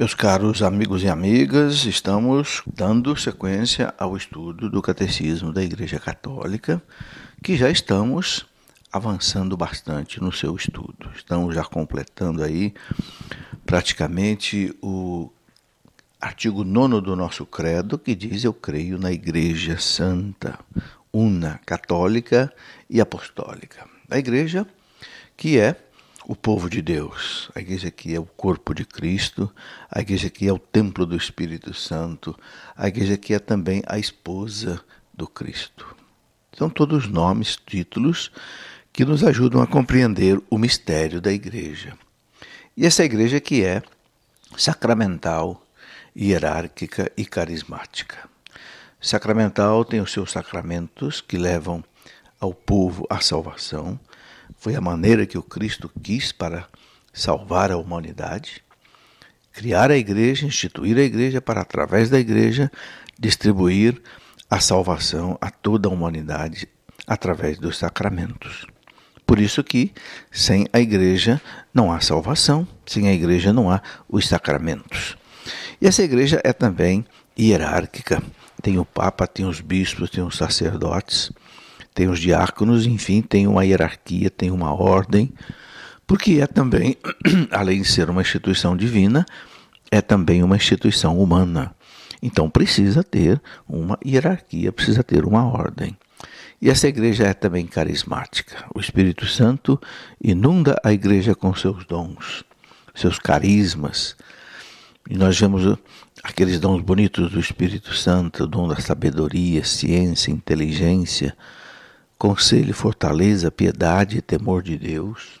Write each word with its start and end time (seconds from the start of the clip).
Meus 0.00 0.14
caros 0.14 0.62
amigos 0.62 1.02
e 1.02 1.08
amigas, 1.10 1.84
estamos 1.84 2.62
dando 2.66 3.14
sequência 3.16 3.92
ao 3.98 4.16
estudo 4.16 4.70
do 4.70 4.80
Catecismo 4.80 5.52
da 5.52 5.62
Igreja 5.62 6.00
Católica, 6.00 6.82
que 7.42 7.54
já 7.54 7.68
estamos 7.68 8.46
avançando 8.90 9.58
bastante 9.58 10.18
no 10.18 10.32
seu 10.32 10.56
estudo. 10.56 11.10
Estamos 11.14 11.54
já 11.54 11.64
completando 11.64 12.42
aí 12.42 12.72
praticamente 13.66 14.74
o 14.80 15.30
artigo 16.18 16.64
9 16.64 17.02
do 17.02 17.14
nosso 17.14 17.44
credo, 17.44 17.98
que 17.98 18.14
diz: 18.14 18.42
Eu 18.42 18.54
creio 18.54 18.98
na 18.98 19.12
Igreja 19.12 19.78
Santa, 19.78 20.58
una, 21.12 21.60
católica 21.66 22.50
e 22.88 23.02
apostólica. 23.02 23.86
A 24.10 24.16
igreja 24.16 24.66
que 25.36 25.58
é 25.58 25.76
o 26.30 26.36
povo 26.36 26.70
de 26.70 26.80
Deus. 26.80 27.50
A 27.56 27.58
igreja 27.58 27.88
aqui 27.88 28.14
é 28.14 28.20
o 28.20 28.24
corpo 28.24 28.72
de 28.72 28.84
Cristo, 28.84 29.52
a 29.90 30.00
igreja 30.00 30.28
aqui 30.28 30.46
é 30.46 30.52
o 30.52 30.60
templo 30.60 31.04
do 31.04 31.16
Espírito 31.16 31.74
Santo, 31.74 32.38
a 32.76 32.86
igreja 32.86 33.14
aqui 33.14 33.34
é 33.34 33.40
também 33.40 33.82
a 33.84 33.98
esposa 33.98 34.80
do 35.12 35.26
Cristo. 35.26 35.96
São 36.56 36.70
todos 36.70 37.08
nomes, 37.08 37.56
títulos 37.56 38.30
que 38.92 39.04
nos 39.04 39.24
ajudam 39.24 39.60
a 39.60 39.66
compreender 39.66 40.40
o 40.48 40.56
mistério 40.56 41.20
da 41.20 41.32
igreja. 41.32 41.98
E 42.76 42.86
essa 42.86 43.04
igreja 43.04 43.40
que 43.40 43.64
é 43.64 43.82
sacramental, 44.56 45.60
hierárquica 46.16 47.10
e 47.16 47.26
carismática. 47.26 48.30
Sacramental 49.00 49.84
tem 49.84 50.00
os 50.00 50.12
seus 50.12 50.30
sacramentos 50.30 51.20
que 51.20 51.36
levam 51.36 51.82
ao 52.38 52.54
povo 52.54 53.04
à 53.10 53.20
salvação 53.20 53.98
foi 54.60 54.76
a 54.76 54.80
maneira 54.80 55.24
que 55.24 55.38
o 55.38 55.42
Cristo 55.42 55.90
quis 56.02 56.32
para 56.32 56.68
salvar 57.14 57.72
a 57.72 57.78
humanidade, 57.78 58.62
criar 59.52 59.90
a 59.90 59.96
igreja, 59.96 60.46
instituir 60.46 60.98
a 60.98 61.02
igreja 61.02 61.40
para, 61.40 61.62
através 61.62 62.10
da 62.10 62.20
igreja, 62.20 62.70
distribuir 63.18 64.00
a 64.50 64.60
salvação 64.60 65.38
a 65.40 65.50
toda 65.50 65.88
a 65.88 65.90
humanidade 65.90 66.68
através 67.06 67.58
dos 67.58 67.78
sacramentos. 67.78 68.66
Por 69.26 69.40
isso 69.40 69.64
que 69.64 69.94
sem 70.30 70.66
a 70.74 70.78
igreja 70.78 71.40
não 71.72 71.90
há 71.90 72.00
salvação, 72.00 72.68
sem 72.84 73.08
a 73.08 73.14
igreja 73.14 73.54
não 73.54 73.70
há 73.70 73.80
os 74.06 74.28
sacramentos. 74.28 75.16
E 75.80 75.86
essa 75.86 76.02
igreja 76.02 76.38
é 76.44 76.52
também 76.52 77.06
hierárquica. 77.38 78.22
Tem 78.60 78.78
o 78.78 78.84
Papa, 78.84 79.26
tem 79.26 79.46
os 79.46 79.62
bispos, 79.62 80.10
tem 80.10 80.22
os 80.22 80.36
sacerdotes 80.36 81.32
tem 81.94 82.08
os 82.08 82.18
diáconos, 82.18 82.86
enfim, 82.86 83.22
tem 83.22 83.46
uma 83.46 83.64
hierarquia, 83.64 84.30
tem 84.30 84.50
uma 84.50 84.72
ordem, 84.72 85.32
porque 86.06 86.40
é 86.40 86.46
também, 86.46 86.96
além 87.50 87.82
de 87.82 87.88
ser 87.88 88.10
uma 88.10 88.22
instituição 88.22 88.76
divina, 88.76 89.24
é 89.90 90.00
também 90.00 90.42
uma 90.42 90.56
instituição 90.56 91.18
humana. 91.18 91.74
Então 92.22 92.50
precisa 92.50 93.02
ter 93.02 93.40
uma 93.68 93.98
hierarquia, 94.04 94.72
precisa 94.72 95.02
ter 95.02 95.24
uma 95.24 95.44
ordem. 95.44 95.96
E 96.60 96.68
essa 96.68 96.86
igreja 96.86 97.24
é 97.24 97.32
também 97.32 97.66
carismática. 97.66 98.64
O 98.74 98.80
Espírito 98.80 99.26
Santo 99.26 99.80
inunda 100.22 100.78
a 100.84 100.92
igreja 100.92 101.34
com 101.34 101.54
seus 101.54 101.84
dons, 101.86 102.44
seus 102.94 103.18
carismas. 103.18 104.14
E 105.08 105.16
nós 105.16 105.40
vemos 105.40 105.78
aqueles 106.22 106.60
dons 106.60 106.82
bonitos 106.82 107.30
do 107.30 107.40
Espírito 107.40 107.94
Santo, 107.94 108.44
o 108.44 108.46
dom 108.46 108.68
da 108.68 108.76
sabedoria, 108.76 109.64
ciência, 109.64 110.30
inteligência, 110.30 111.34
conselho, 112.20 112.74
fortaleza, 112.74 113.50
piedade 113.50 114.18
e 114.18 114.20
temor 114.20 114.62
de 114.62 114.76
Deus. 114.76 115.40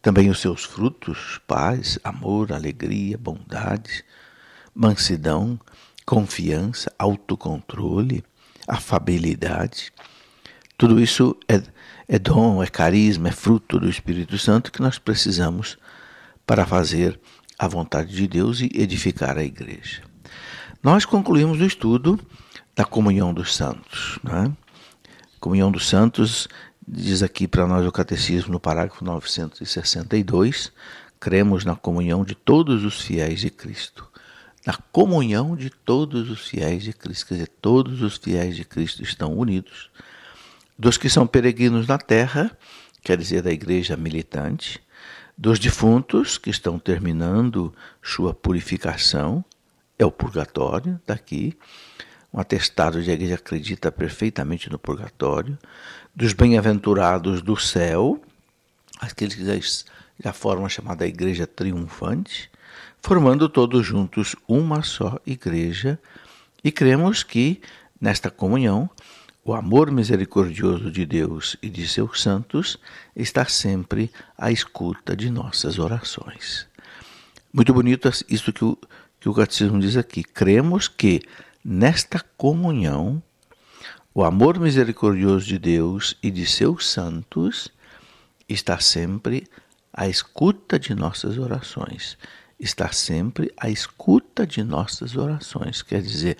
Também 0.00 0.30
os 0.30 0.38
seus 0.38 0.62
frutos, 0.62 1.40
paz, 1.48 1.98
amor, 2.04 2.52
alegria, 2.52 3.18
bondade, 3.18 4.04
mansidão, 4.72 5.58
confiança, 6.06 6.92
autocontrole, 6.96 8.22
afabilidade. 8.68 9.92
Tudo 10.78 11.00
isso 11.00 11.36
é, 11.48 11.60
é 12.06 12.20
dom, 12.20 12.62
é 12.62 12.68
carisma, 12.68 13.30
é 13.30 13.32
fruto 13.32 13.80
do 13.80 13.88
Espírito 13.88 14.38
Santo 14.38 14.70
que 14.70 14.80
nós 14.80 15.00
precisamos 15.00 15.76
para 16.46 16.64
fazer 16.64 17.18
a 17.58 17.66
vontade 17.66 18.14
de 18.14 18.28
Deus 18.28 18.60
e 18.60 18.70
edificar 18.74 19.36
a 19.36 19.42
igreja. 19.42 20.02
Nós 20.80 21.04
concluímos 21.04 21.60
o 21.60 21.64
estudo 21.64 22.16
da 22.76 22.84
comunhão 22.84 23.34
dos 23.34 23.56
santos. 23.56 24.20
Né? 24.22 24.52
Comunhão 25.46 25.70
dos 25.70 25.88
Santos, 25.88 26.48
diz 26.88 27.22
aqui 27.22 27.46
para 27.46 27.68
nós 27.68 27.86
o 27.86 27.92
Catecismo 27.92 28.50
no 28.50 28.58
parágrafo 28.58 29.04
962, 29.04 30.72
cremos 31.20 31.64
na 31.64 31.76
comunhão 31.76 32.24
de 32.24 32.34
todos 32.34 32.82
os 32.82 33.00
fiéis 33.00 33.42
de 33.42 33.48
Cristo. 33.48 34.10
Na 34.66 34.74
comunhão 34.90 35.54
de 35.54 35.70
todos 35.70 36.28
os 36.30 36.48
fiéis 36.48 36.82
de 36.82 36.92
Cristo, 36.92 37.26
quer 37.28 37.34
dizer, 37.34 37.52
todos 37.62 38.02
os 38.02 38.16
fiéis 38.16 38.56
de 38.56 38.64
Cristo 38.64 39.04
estão 39.04 39.38
unidos. 39.38 39.88
Dos 40.76 40.98
que 40.98 41.08
são 41.08 41.28
peregrinos 41.28 41.86
na 41.86 41.96
terra, 41.96 42.50
quer 43.00 43.16
dizer, 43.16 43.40
da 43.40 43.52
igreja 43.52 43.96
militante, 43.96 44.82
dos 45.38 45.60
defuntos 45.60 46.38
que 46.38 46.50
estão 46.50 46.76
terminando 46.76 47.72
sua 48.02 48.34
purificação, 48.34 49.44
é 49.96 50.04
o 50.04 50.10
purgatório 50.10 51.00
daqui, 51.06 51.56
um 52.36 52.40
atestado 52.40 53.02
de 53.02 53.10
igreja 53.10 53.36
acredita 53.36 53.90
perfeitamente 53.90 54.70
no 54.70 54.78
purgatório, 54.78 55.58
dos 56.14 56.34
bem-aventurados 56.34 57.40
do 57.40 57.56
céu, 57.56 58.20
aqueles 59.00 59.34
que 59.34 59.44
já, 59.44 59.54
já 60.22 60.32
formam 60.34 60.66
a 60.66 60.68
chamada 60.68 61.06
igreja 61.06 61.46
triunfante, 61.46 62.50
formando 63.00 63.48
todos 63.48 63.86
juntos 63.86 64.36
uma 64.46 64.82
só 64.82 65.18
igreja, 65.26 65.98
e 66.62 66.70
cremos 66.70 67.22
que, 67.22 67.58
nesta 67.98 68.30
comunhão, 68.30 68.90
o 69.42 69.54
amor 69.54 69.90
misericordioso 69.90 70.90
de 70.90 71.06
Deus 71.06 71.56
e 71.62 71.70
de 71.70 71.88
seus 71.88 72.20
santos 72.20 72.76
está 73.14 73.46
sempre 73.46 74.10
à 74.36 74.50
escuta 74.50 75.16
de 75.16 75.30
nossas 75.30 75.78
orações. 75.78 76.66
Muito 77.50 77.72
bonito 77.72 78.10
isso 78.28 78.52
que 78.52 78.64
o, 78.64 78.76
que 79.20 79.28
o 79.28 79.32
Catecismo 79.34 79.78
diz 79.78 79.96
aqui. 79.96 80.22
Cremos 80.22 80.88
que 80.88 81.22
Nesta 81.68 82.24
comunhão, 82.36 83.20
o 84.14 84.22
amor 84.22 84.56
misericordioso 84.60 85.46
de 85.46 85.58
Deus 85.58 86.16
e 86.22 86.30
de 86.30 86.46
seus 86.46 86.88
santos 86.88 87.68
está 88.48 88.78
sempre 88.78 89.48
à 89.92 90.06
escuta 90.06 90.78
de 90.78 90.94
nossas 90.94 91.36
orações. 91.36 92.16
Está 92.56 92.92
sempre 92.92 93.52
à 93.56 93.68
escuta 93.68 94.46
de 94.46 94.62
nossas 94.62 95.16
orações. 95.16 95.82
Quer 95.82 96.02
dizer, 96.02 96.38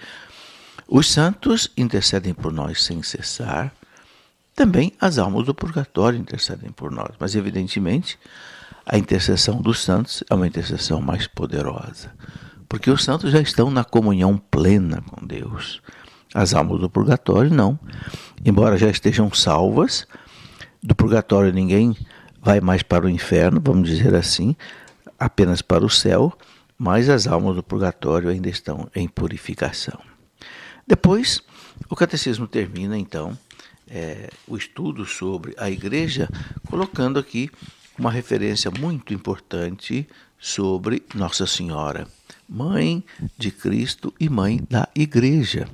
os 0.87 1.10
santos 1.10 1.72
intercedem 1.76 2.32
por 2.32 2.53
nós 2.53 2.84
sem 2.84 3.03
cessar, 3.03 3.75
também 4.54 4.93
as 5.00 5.19
almas 5.19 5.44
do 5.44 5.53
purgatório 5.53 6.20
intercedem 6.20 6.70
por 6.70 6.93
nós, 6.93 7.16
mas 7.19 7.34
evidentemente 7.34 8.16
a 8.87 8.97
intercessão 8.97 9.60
dos 9.60 9.82
santos 9.82 10.22
é 10.31 10.34
uma 10.37 10.47
intercessão 10.47 11.00
mais 11.00 11.26
poderosa 11.26 12.12
porque 12.69 12.91
os 12.91 13.04
santos 13.04 13.32
já 13.32 13.41
estão 13.41 13.71
na 13.71 13.84
comunhão 13.84 14.37
plena 14.37 15.03
com 15.03 15.25
Deus. 15.25 15.81
As 16.34 16.54
almas 16.54 16.81
do 16.81 16.91
purgatório 16.91 17.50
não. 17.50 17.78
Embora 18.44 18.77
já 18.77 18.88
estejam 18.88 19.32
salvas, 19.32 20.06
do 20.82 20.94
purgatório 20.94 21.53
ninguém 21.53 21.97
vai 22.41 22.60
mais 22.60 22.82
para 22.82 23.06
o 23.06 23.09
inferno, 23.09 23.60
vamos 23.62 23.88
dizer 23.88 24.15
assim, 24.15 24.55
apenas 25.19 25.62
para 25.62 25.84
o 25.84 25.91
céu, 25.91 26.37
mas 26.78 27.09
as 27.09 27.26
almas 27.26 27.56
do 27.56 27.62
purgatório 27.62 28.28
ainda 28.28 28.49
estão 28.49 28.88
em 28.94 29.09
purificação. 29.09 29.99
Depois, 30.87 31.43
o 31.88 31.97
catecismo 31.97 32.47
termina 32.47 32.99
então 32.99 33.37
é, 33.88 34.28
o 34.47 34.56
estudo 34.56 35.05
sobre 35.05 35.55
a 35.56 35.71
igreja, 35.71 36.28
colocando 36.69 37.19
aqui 37.19 37.50
uma 37.99 38.10
referência 38.10 38.71
muito 38.71 39.15
importante 39.15 40.06
sobre 40.38 41.03
Nossa 41.15 41.47
Senhora 41.47 42.06
mãe 42.48 43.04
de 43.37 43.50
Cristo 43.50 44.12
e 44.19 44.28
mãe 44.28 44.60
da 44.69 44.88
Igreja. 44.94 45.69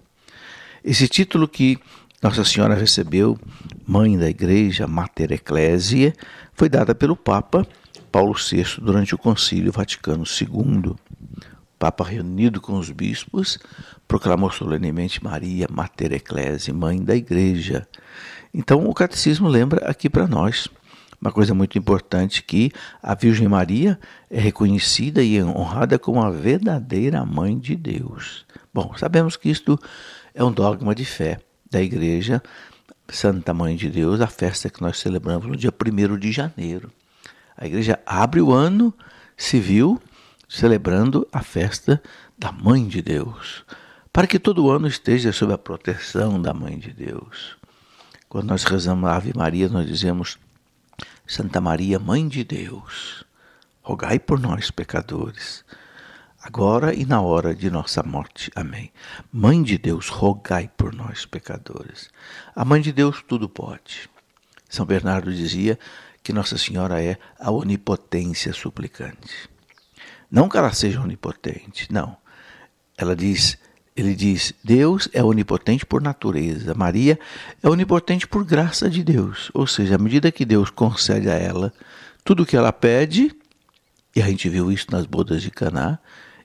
Esse 0.84 1.06
título 1.06 1.46
que 1.46 1.78
Nossa 2.22 2.44
Senhora 2.44 2.74
recebeu, 2.74 3.38
mãe 3.86 4.18
da 4.18 4.28
Igreja, 4.28 4.86
Mater 4.86 5.32
Ecclesiae, 5.32 6.12
foi 6.54 6.68
dada 6.68 6.94
pelo 6.94 7.16
Papa 7.16 7.66
Paulo 8.10 8.34
VI 8.34 8.64
durante 8.80 9.14
o 9.14 9.18
Concílio 9.18 9.72
Vaticano 9.72 10.24
II. 10.24 10.94
Papa, 11.78 12.04
reunido 12.04 12.60
com 12.60 12.78
os 12.78 12.90
bispos, 12.90 13.58
proclamou 14.06 14.50
solenemente 14.52 15.22
Maria, 15.22 15.66
Mater 15.70 16.12
Ecclesiae, 16.12 16.76
mãe 16.76 17.02
da 17.02 17.16
Igreja. 17.16 17.88
Então, 18.54 18.86
o 18.86 18.94
catecismo 18.94 19.48
lembra 19.48 19.88
aqui 19.88 20.10
para 20.10 20.28
nós 20.28 20.68
uma 21.22 21.30
coisa 21.30 21.54
muito 21.54 21.78
importante 21.78 22.42
que 22.42 22.72
a 23.00 23.14
Virgem 23.14 23.46
Maria 23.46 23.96
é 24.28 24.40
reconhecida 24.40 25.22
e 25.22 25.40
honrada 25.40 25.96
como 25.96 26.20
a 26.20 26.28
verdadeira 26.28 27.24
mãe 27.24 27.56
de 27.56 27.76
Deus. 27.76 28.44
Bom, 28.74 28.92
sabemos 28.96 29.36
que 29.36 29.48
isto 29.48 29.78
é 30.34 30.42
um 30.42 30.50
dogma 30.50 30.96
de 30.96 31.04
fé 31.04 31.38
da 31.70 31.80
Igreja 31.80 32.42
Santa 33.08 33.54
Mãe 33.54 33.76
de 33.76 33.88
Deus, 33.88 34.20
a 34.20 34.26
festa 34.26 34.68
que 34.68 34.82
nós 34.82 34.98
celebramos 34.98 35.46
no 35.46 35.56
dia 35.56 35.72
1 35.72 36.18
de 36.18 36.32
janeiro. 36.32 36.90
A 37.56 37.66
igreja 37.66 38.00
abre 38.04 38.40
o 38.40 38.52
ano 38.52 38.92
civil 39.36 40.00
celebrando 40.48 41.26
a 41.32 41.40
festa 41.40 42.02
da 42.36 42.50
Mãe 42.50 42.88
de 42.88 43.00
Deus, 43.00 43.64
para 44.12 44.26
que 44.26 44.40
todo 44.40 44.70
ano 44.70 44.88
esteja 44.88 45.30
sob 45.30 45.52
a 45.52 45.58
proteção 45.58 46.42
da 46.42 46.52
Mãe 46.52 46.78
de 46.78 46.92
Deus. 46.92 47.56
Quando 48.28 48.48
nós 48.48 48.64
rezamos 48.64 49.08
a 49.08 49.14
Ave 49.14 49.32
Maria, 49.36 49.68
nós 49.68 49.86
dizemos: 49.86 50.38
Santa 51.32 51.62
Maria, 51.62 51.98
Mãe 51.98 52.28
de 52.28 52.44
Deus, 52.44 53.24
rogai 53.80 54.18
por 54.18 54.38
nós, 54.38 54.70
pecadores, 54.70 55.64
agora 56.42 56.92
e 56.94 57.06
na 57.06 57.22
hora 57.22 57.54
de 57.54 57.70
nossa 57.70 58.02
morte. 58.02 58.52
Amém. 58.54 58.92
Mãe 59.32 59.62
de 59.62 59.78
Deus, 59.78 60.10
rogai 60.10 60.70
por 60.76 60.94
nós, 60.94 61.24
pecadores. 61.24 62.10
A 62.54 62.66
Mãe 62.66 62.82
de 62.82 62.92
Deus 62.92 63.24
tudo 63.26 63.48
pode. 63.48 64.10
São 64.68 64.84
Bernardo 64.84 65.32
dizia 65.32 65.78
que 66.22 66.34
Nossa 66.34 66.58
Senhora 66.58 67.02
é 67.02 67.16
a 67.40 67.50
onipotência 67.50 68.52
suplicante. 68.52 69.48
Não 70.30 70.50
que 70.50 70.58
ela 70.58 70.74
seja 70.74 71.00
onipotente, 71.00 71.90
não. 71.90 72.14
Ela 72.94 73.16
diz 73.16 73.56
ele 73.96 74.14
diz: 74.14 74.54
Deus 74.64 75.08
é 75.12 75.22
onipotente 75.22 75.84
por 75.84 76.00
natureza, 76.00 76.74
Maria 76.74 77.18
é 77.62 77.68
onipotente 77.68 78.26
por 78.26 78.44
graça 78.44 78.88
de 78.88 79.04
Deus. 79.04 79.50
Ou 79.52 79.66
seja, 79.66 79.96
à 79.96 79.98
medida 79.98 80.32
que 80.32 80.44
Deus 80.44 80.70
concede 80.70 81.28
a 81.28 81.34
ela 81.34 81.72
tudo 82.24 82.42
o 82.42 82.46
que 82.46 82.56
ela 82.56 82.72
pede, 82.72 83.34
e 84.14 84.22
a 84.22 84.26
gente 84.26 84.48
viu 84.48 84.70
isso 84.70 84.86
nas 84.90 85.06
bodas 85.06 85.42
de 85.42 85.50
Caná, 85.50 85.98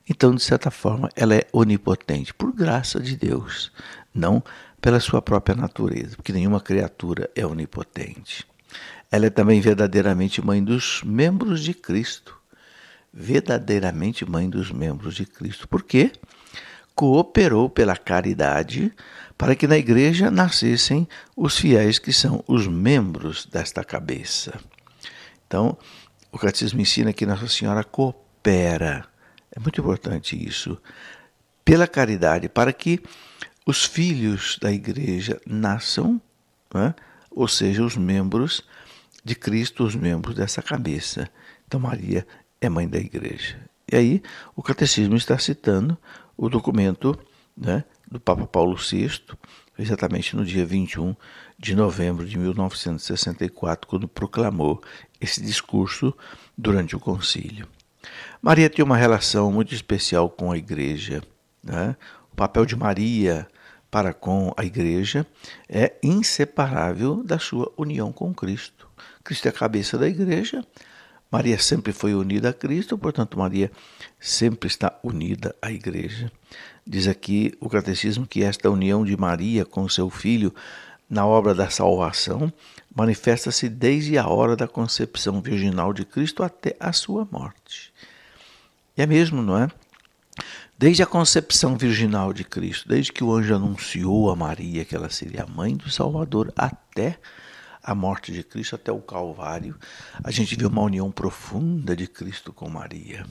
então, 0.09 0.33
de 0.33 0.41
certa 0.41 0.71
forma, 0.71 1.09
ela 1.15 1.35
é 1.35 1.45
onipotente 1.51 2.33
por 2.33 2.53
graça 2.53 2.99
de 2.99 3.15
Deus, 3.15 3.71
não 4.13 4.41
pela 4.79 4.99
sua 4.99 5.21
própria 5.21 5.55
natureza, 5.55 6.15
porque 6.15 6.31
nenhuma 6.31 6.61
criatura 6.61 7.29
é 7.35 7.45
onipotente. 7.45 8.47
Ela 9.11 9.25
é 9.27 9.29
também 9.29 9.59
verdadeiramente 9.59 10.43
mãe 10.43 10.63
dos 10.63 11.01
membros 11.03 11.61
de 11.61 11.73
Cristo. 11.73 12.37
Verdadeiramente 13.13 14.29
mãe 14.29 14.49
dos 14.49 14.71
membros 14.71 15.15
de 15.15 15.25
Cristo. 15.25 15.67
Por 15.67 15.83
quê? 15.83 16.11
Cooperou 16.97 17.69
pela 17.69 17.95
caridade 17.95 18.91
para 19.37 19.55
que 19.55 19.67
na 19.67 19.77
igreja 19.77 20.31
nascessem 20.31 21.07
os 21.35 21.55
fiéis 21.55 21.99
que 21.99 22.11
são 22.11 22.43
os 22.47 22.65
membros 22.67 23.45
desta 23.45 23.83
cabeça. 23.83 24.59
Então, 25.45 25.77
o 26.31 26.39
catecismo 26.39 26.81
ensina 26.81 27.13
que 27.13 27.23
Nossa 27.23 27.47
Senhora 27.47 27.83
coopera. 27.83 29.05
É 29.55 29.59
muito 29.59 29.79
importante 29.79 30.35
isso. 30.35 30.75
Pela 31.63 31.87
caridade, 31.87 32.49
para 32.49 32.73
que 32.73 32.99
os 33.63 33.85
filhos 33.85 34.57
da 34.59 34.71
igreja 34.71 35.39
nasçam, 35.45 36.19
né? 36.73 36.95
ou 37.29 37.47
seja, 37.47 37.83
os 37.83 37.95
membros 37.95 38.63
de 39.23 39.35
Cristo, 39.35 39.83
os 39.83 39.93
membros 39.93 40.33
dessa 40.33 40.63
cabeça. 40.63 41.29
Então, 41.67 41.79
Maria 41.79 42.25
é 42.59 42.67
mãe 42.67 42.89
da 42.89 42.97
igreja. 42.97 43.55
E 43.91 43.95
aí, 43.95 44.23
o 44.55 44.63
catecismo 44.63 45.15
está 45.15 45.37
citando 45.37 45.95
o 46.37 46.49
documento 46.49 47.17
né, 47.55 47.83
do 48.09 48.19
Papa 48.19 48.45
Paulo 48.45 48.77
VI, 48.77 49.19
exatamente 49.77 50.35
no 50.35 50.45
dia 50.45 50.65
21 50.65 51.15
de 51.57 51.75
novembro 51.75 52.25
de 52.25 52.37
1964, 52.37 53.87
quando 53.87 54.07
proclamou 54.07 54.81
esse 55.19 55.41
discurso 55.41 56.13
durante 56.55 56.95
o 56.95 56.99
concílio. 56.99 57.67
Maria 58.41 58.69
tinha 58.69 58.85
uma 58.85 58.95
relação 58.95 59.51
muito 59.51 59.73
especial 59.73 60.29
com 60.29 60.51
a 60.51 60.57
igreja. 60.57 61.21
Né? 61.63 61.95
O 62.31 62.35
papel 62.35 62.65
de 62.65 62.75
Maria 62.75 63.47
para 63.89 64.13
com 64.13 64.53
a 64.55 64.63
igreja 64.63 65.25
é 65.67 65.95
inseparável 66.03 67.23
da 67.23 67.39
sua 67.39 67.71
união 67.75 68.11
com 68.11 68.33
Cristo. 68.33 68.87
Cristo 69.23 69.47
é 69.47 69.49
a 69.49 69.53
cabeça 69.53 69.97
da 69.97 70.07
igreja, 70.07 70.63
Maria 71.31 71.59
sempre 71.59 71.91
foi 71.91 72.15
unida 72.15 72.49
a 72.49 72.53
Cristo, 72.53 72.97
portanto, 72.97 73.37
Maria 73.37 73.71
sempre 74.19 74.67
está 74.67 74.97
unida 75.03 75.55
à 75.61 75.71
Igreja. 75.71 76.31
Diz 76.85 77.07
aqui 77.07 77.53
o 77.59 77.69
Catecismo 77.69 78.25
que 78.25 78.43
esta 78.43 78.69
união 78.69 79.03
de 79.03 79.15
Maria 79.17 79.65
com 79.65 79.87
seu 79.87 80.09
filho 80.09 80.53
na 81.09 81.25
obra 81.25 81.53
da 81.53 81.69
salvação 81.69 82.51
manifesta-se 82.93 83.69
desde 83.69 84.17
a 84.17 84.27
hora 84.27 84.55
da 84.55 84.67
concepção 84.67 85.41
virginal 85.41 85.93
de 85.93 86.03
Cristo 86.03 86.43
até 86.43 86.75
a 86.79 86.91
sua 86.91 87.27
morte. 87.31 87.93
E 88.97 89.01
é 89.01 89.05
mesmo, 89.05 89.41
não 89.41 89.57
é? 89.57 89.69
Desde 90.77 91.01
a 91.01 91.07
concepção 91.07 91.77
virginal 91.77 92.33
de 92.33 92.43
Cristo, 92.43 92.87
desde 92.87 93.11
que 93.11 93.23
o 93.23 93.33
anjo 93.33 93.55
anunciou 93.55 94.29
a 94.29 94.35
Maria 94.35 94.85
que 94.85 94.95
ela 94.95 95.09
seria 95.09 95.43
a 95.43 95.47
mãe 95.47 95.75
do 95.75 95.89
Salvador, 95.89 96.53
até 96.55 97.17
a 97.81 97.95
morte 97.95 98.31
de 98.31 98.43
Cristo 98.43 98.75
até 98.75 98.91
o 98.91 98.99
Calvário, 98.99 99.75
a 100.23 100.29
gente 100.29 100.55
vê 100.55 100.65
uma 100.65 100.81
união 100.81 101.09
profunda 101.09 101.95
de 101.95 102.05
Cristo 102.05 102.51
com 102.51 102.69
Maria. 102.69 103.25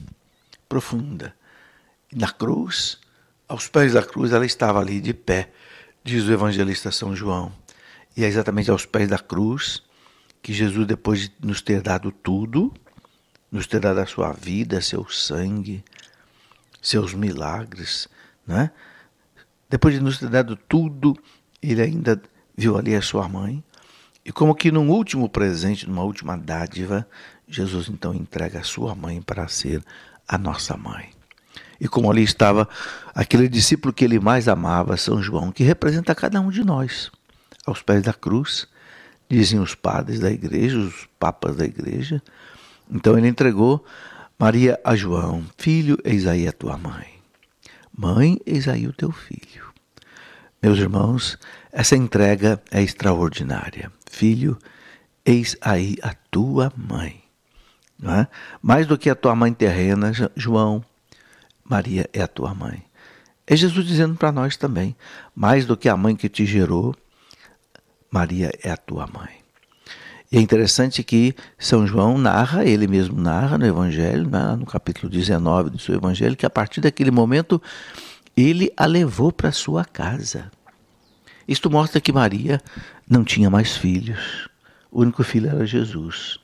Profunda. 0.67 1.35
Na 2.11 2.31
cruz, 2.31 2.99
aos 3.47 3.67
pés 3.67 3.93
da 3.93 4.03
cruz, 4.03 4.31
ela 4.31 4.45
estava 4.45 4.79
ali 4.79 4.99
de 4.99 5.13
pé, 5.13 5.51
diz 6.03 6.25
o 6.25 6.31
evangelista 6.31 6.91
São 6.91 7.15
João. 7.15 7.51
E 8.15 8.23
é 8.23 8.27
exatamente 8.27 8.71
aos 8.71 8.85
pés 8.85 9.07
da 9.07 9.19
cruz 9.19 9.83
que 10.41 10.53
Jesus, 10.53 10.87
depois 10.87 11.21
de 11.21 11.33
nos 11.41 11.61
ter 11.61 11.81
dado 11.81 12.11
tudo, 12.11 12.73
nos 13.51 13.67
ter 13.67 13.79
dado 13.79 13.99
a 13.99 14.05
sua 14.05 14.31
vida, 14.31 14.81
seu 14.81 15.07
sangue, 15.09 15.83
seus 16.81 17.13
milagres, 17.13 18.07
né? 18.45 18.71
Depois 19.69 19.93
de 19.93 19.99
nos 19.99 20.17
ter 20.17 20.29
dado 20.29 20.55
tudo, 20.55 21.17
ele 21.61 21.81
ainda 21.81 22.21
viu 22.55 22.77
ali 22.77 22.95
a 22.95 23.01
sua 23.01 23.27
mãe, 23.27 23.63
e 24.25 24.31
como 24.31 24.55
que 24.55 24.71
num 24.71 24.89
último 24.89 25.29
presente, 25.29 25.87
numa 25.87 26.03
última 26.03 26.37
dádiva, 26.37 27.07
Jesus 27.47 27.87
então 27.87 28.13
entrega 28.13 28.59
a 28.59 28.63
sua 28.63 28.93
mãe 28.93 29.21
para 29.21 29.47
ser 29.47 29.81
a 30.27 30.37
nossa 30.37 30.75
mãe. 30.75 31.09
E 31.79 31.87
como 31.87 32.09
ali 32.09 32.23
estava 32.23 32.67
aquele 33.13 33.47
discípulo 33.47 33.93
que 33.93 34.03
ele 34.03 34.19
mais 34.19 34.47
amava, 34.47 34.97
São 34.97 35.21
João, 35.21 35.51
que 35.51 35.63
representa 35.63 36.15
cada 36.15 36.41
um 36.41 36.49
de 36.49 36.63
nós, 36.63 37.11
aos 37.65 37.81
pés 37.81 38.01
da 38.01 38.13
cruz, 38.13 38.67
dizem 39.29 39.59
os 39.59 39.75
padres 39.75 40.19
da 40.19 40.31
igreja, 40.31 40.77
os 40.77 41.07
papas 41.19 41.55
da 41.55 41.65
igreja. 41.65 42.21
Então 42.89 43.17
ele 43.17 43.27
entregou 43.27 43.85
Maria 44.39 44.79
a 44.83 44.95
João: 44.95 45.43
Filho, 45.57 45.97
eis 46.03 46.25
aí 46.25 46.47
a 46.47 46.51
tua 46.51 46.77
mãe. 46.77 47.07
Mãe, 47.95 48.39
eis 48.45 48.67
aí 48.67 48.87
o 48.87 48.93
teu 48.93 49.11
filho. 49.11 49.65
Meus 50.61 50.79
irmãos, 50.79 51.37
essa 51.71 51.95
entrega 51.95 52.61
é 52.71 52.81
extraordinária. 52.81 53.91
Filho, 54.09 54.57
eis 55.25 55.55
aí 55.61 55.95
a 56.01 56.13
tua 56.31 56.71
mãe. 56.75 57.26
É? 58.03 58.27
Mais 58.61 58.85
do 58.85 58.97
que 58.97 59.09
a 59.09 59.15
tua 59.15 59.35
mãe 59.35 59.51
terrena, 59.51 60.11
João, 60.35 60.83
Maria 61.63 62.07
é 62.13 62.21
a 62.21 62.27
tua 62.27 62.53
mãe. 62.53 62.83
É 63.45 63.55
Jesus 63.55 63.85
dizendo 63.85 64.15
para 64.15 64.31
nós 64.31 64.55
também: 64.55 64.95
mais 65.35 65.65
do 65.65 65.75
que 65.75 65.89
a 65.89 65.97
mãe 65.97 66.15
que 66.15 66.29
te 66.29 66.45
gerou, 66.45 66.95
Maria 68.11 68.51
é 68.63 68.69
a 68.69 68.77
tua 68.77 69.07
mãe. 69.07 69.37
E 70.31 70.37
é 70.37 70.41
interessante 70.41 71.03
que 71.03 71.33
São 71.57 71.87
João 71.87 72.17
narra, 72.17 72.65
ele 72.65 72.85
mesmo 72.85 73.19
narra 73.19 73.57
no 73.57 73.65
Evangelho, 73.65 74.29
né, 74.29 74.57
no 74.59 74.65
capítulo 74.65 75.09
19 75.09 75.69
do 75.69 75.79
seu 75.79 75.95
Evangelho, 75.95 76.35
que 76.35 76.45
a 76.45 76.49
partir 76.49 76.81
daquele 76.81 77.11
momento 77.11 77.61
ele 78.35 78.71
a 78.75 78.85
levou 78.85 79.31
para 79.31 79.51
sua 79.51 79.85
casa. 79.85 80.51
Isto 81.47 81.71
mostra 81.71 82.01
que 82.01 82.11
Maria 82.11 82.61
não 83.09 83.23
tinha 83.23 83.49
mais 83.49 83.77
filhos. 83.77 84.49
O 84.91 85.01
único 85.01 85.23
filho 85.23 85.49
era 85.49 85.65
Jesus. 85.65 86.37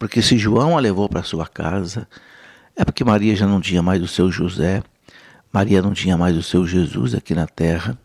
Porque 0.00 0.22
se 0.22 0.38
João 0.38 0.78
a 0.78 0.80
levou 0.80 1.10
para 1.10 1.22
sua 1.22 1.46
casa, 1.46 2.08
é 2.74 2.86
porque 2.86 3.04
Maria 3.04 3.36
já 3.36 3.46
não 3.46 3.60
tinha 3.60 3.82
mais 3.82 4.02
o 4.02 4.08
seu 4.08 4.32
José, 4.32 4.82
Maria 5.52 5.82
não 5.82 5.92
tinha 5.92 6.16
mais 6.16 6.34
o 6.38 6.42
seu 6.42 6.66
Jesus 6.66 7.14
aqui 7.14 7.34
na 7.34 7.46
terra. 7.46 7.98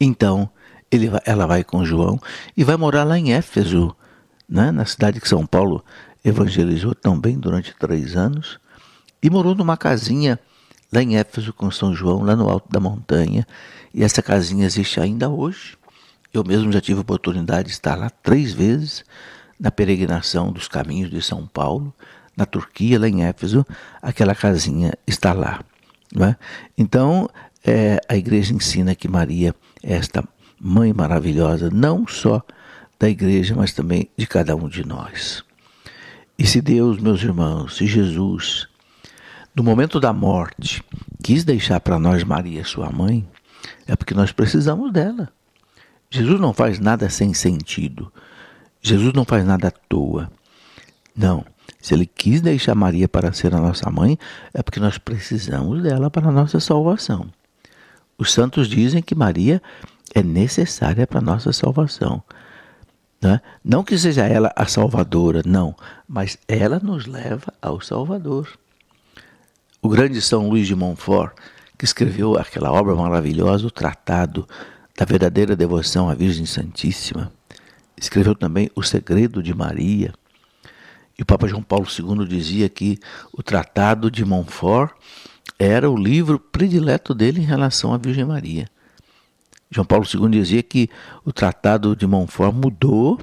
Então, 0.00 0.48
ele, 0.92 1.10
ela 1.24 1.44
vai 1.44 1.64
com 1.64 1.84
João 1.84 2.20
e 2.56 2.62
vai 2.62 2.76
morar 2.76 3.02
lá 3.02 3.18
em 3.18 3.32
Éfeso, 3.32 3.96
né, 4.48 4.70
na 4.70 4.86
cidade 4.86 5.20
que 5.20 5.28
São 5.28 5.44
Paulo 5.44 5.84
evangelizou 6.24 6.94
também 6.94 7.36
durante 7.36 7.74
três 7.74 8.14
anos, 8.14 8.60
e 9.20 9.28
morou 9.28 9.56
numa 9.56 9.76
casinha 9.76 10.38
lá 10.92 11.02
em 11.02 11.16
Éfeso 11.16 11.52
com 11.52 11.68
São 11.68 11.92
João, 11.92 12.22
lá 12.22 12.36
no 12.36 12.48
alto 12.48 12.70
da 12.70 12.78
montanha, 12.78 13.44
e 13.92 14.04
essa 14.04 14.22
casinha 14.22 14.66
existe 14.66 15.00
ainda 15.00 15.28
hoje. 15.28 15.76
Eu 16.32 16.44
mesmo 16.44 16.70
já 16.70 16.80
tive 16.80 16.98
a 16.98 17.02
oportunidade 17.02 17.66
de 17.66 17.74
estar 17.74 17.96
lá 17.96 18.08
três 18.08 18.52
vezes 18.52 19.04
na 19.58 19.70
peregrinação 19.70 20.52
dos 20.52 20.68
caminhos 20.68 21.10
de 21.10 21.22
São 21.22 21.46
Paulo, 21.46 21.94
na 22.36 22.44
Turquia, 22.44 22.98
lá 22.98 23.08
em 23.08 23.24
Éfeso, 23.24 23.64
aquela 24.02 24.34
casinha 24.34 24.92
está 25.06 25.32
lá. 25.32 25.62
É? 26.20 26.36
Então, 26.76 27.28
é, 27.64 28.00
a 28.08 28.16
igreja 28.16 28.54
ensina 28.54 28.94
que 28.94 29.08
Maria 29.08 29.54
é 29.82 29.94
esta 29.94 30.24
mãe 30.60 30.92
maravilhosa, 30.92 31.70
não 31.70 32.06
só 32.06 32.42
da 32.98 33.08
igreja, 33.08 33.54
mas 33.56 33.72
também 33.72 34.08
de 34.16 34.26
cada 34.26 34.54
um 34.54 34.68
de 34.68 34.86
nós. 34.86 35.44
E 36.38 36.46
se 36.46 36.60
Deus, 36.60 36.98
meus 36.98 37.22
irmãos, 37.22 37.76
se 37.76 37.86
Jesus 37.86 38.68
no 39.54 39.62
momento 39.62 40.00
da 40.00 40.12
morte, 40.12 40.82
quis 41.22 41.44
deixar 41.44 41.78
para 41.78 41.96
nós 41.96 42.24
Maria, 42.24 42.64
sua 42.64 42.90
mãe, 42.90 43.24
é 43.86 43.94
porque 43.94 44.12
nós 44.12 44.32
precisamos 44.32 44.92
dela. 44.92 45.28
Jesus 46.10 46.40
não 46.40 46.52
faz 46.52 46.80
nada 46.80 47.08
sem 47.08 47.32
sentido. 47.32 48.12
Jesus 48.86 49.14
não 49.14 49.24
faz 49.24 49.46
nada 49.46 49.68
à 49.68 49.70
toa. 49.70 50.30
Não. 51.16 51.42
Se 51.80 51.94
ele 51.94 52.04
quis 52.04 52.42
deixar 52.42 52.74
Maria 52.74 53.08
para 53.08 53.32
ser 53.32 53.54
a 53.54 53.60
nossa 53.60 53.90
mãe, 53.90 54.18
é 54.52 54.62
porque 54.62 54.78
nós 54.78 54.98
precisamos 54.98 55.82
dela 55.82 56.10
para 56.10 56.28
a 56.28 56.32
nossa 56.32 56.60
salvação. 56.60 57.30
Os 58.18 58.30
santos 58.30 58.68
dizem 58.68 59.02
que 59.02 59.14
Maria 59.14 59.62
é 60.14 60.22
necessária 60.22 61.06
para 61.06 61.18
a 61.18 61.22
nossa 61.22 61.50
salvação. 61.50 62.22
Né? 63.22 63.40
Não 63.64 63.82
que 63.82 63.96
seja 63.96 64.26
ela 64.26 64.52
a 64.54 64.66
salvadora, 64.66 65.42
não, 65.46 65.74
mas 66.06 66.36
ela 66.46 66.78
nos 66.78 67.06
leva 67.06 67.52
ao 67.62 67.80
Salvador. 67.80 68.48
O 69.80 69.88
grande 69.88 70.20
São 70.20 70.50
Luís 70.50 70.66
de 70.66 70.74
Montfort, 70.74 71.32
que 71.78 71.86
escreveu 71.86 72.36
aquela 72.36 72.70
obra 72.70 72.94
maravilhosa, 72.94 73.66
o 73.66 73.70
Tratado 73.70 74.46
da 74.96 75.06
Verdadeira 75.06 75.56
Devoção 75.56 76.10
à 76.10 76.14
Virgem 76.14 76.44
Santíssima, 76.44 77.32
escreveu 77.96 78.34
também 78.34 78.70
O 78.74 78.82
Segredo 78.82 79.42
de 79.42 79.54
Maria 79.54 80.12
e 81.18 81.22
o 81.22 81.26
Papa 81.26 81.46
João 81.46 81.62
Paulo 81.62 81.86
II 81.86 82.26
dizia 82.26 82.68
que 82.68 82.98
o 83.32 83.42
Tratado 83.42 84.10
de 84.10 84.24
Montfort 84.24 84.92
era 85.58 85.88
o 85.88 85.96
livro 85.96 86.38
predileto 86.38 87.14
dele 87.14 87.40
em 87.40 87.44
relação 87.44 87.94
à 87.94 87.98
Virgem 87.98 88.24
Maria. 88.24 88.68
João 89.70 89.84
Paulo 89.84 90.04
II 90.12 90.28
dizia 90.28 90.62
que 90.62 90.88
o 91.24 91.32
Tratado 91.32 91.94
de 91.94 92.06
Montfort 92.06 92.54
mudou 92.54 93.20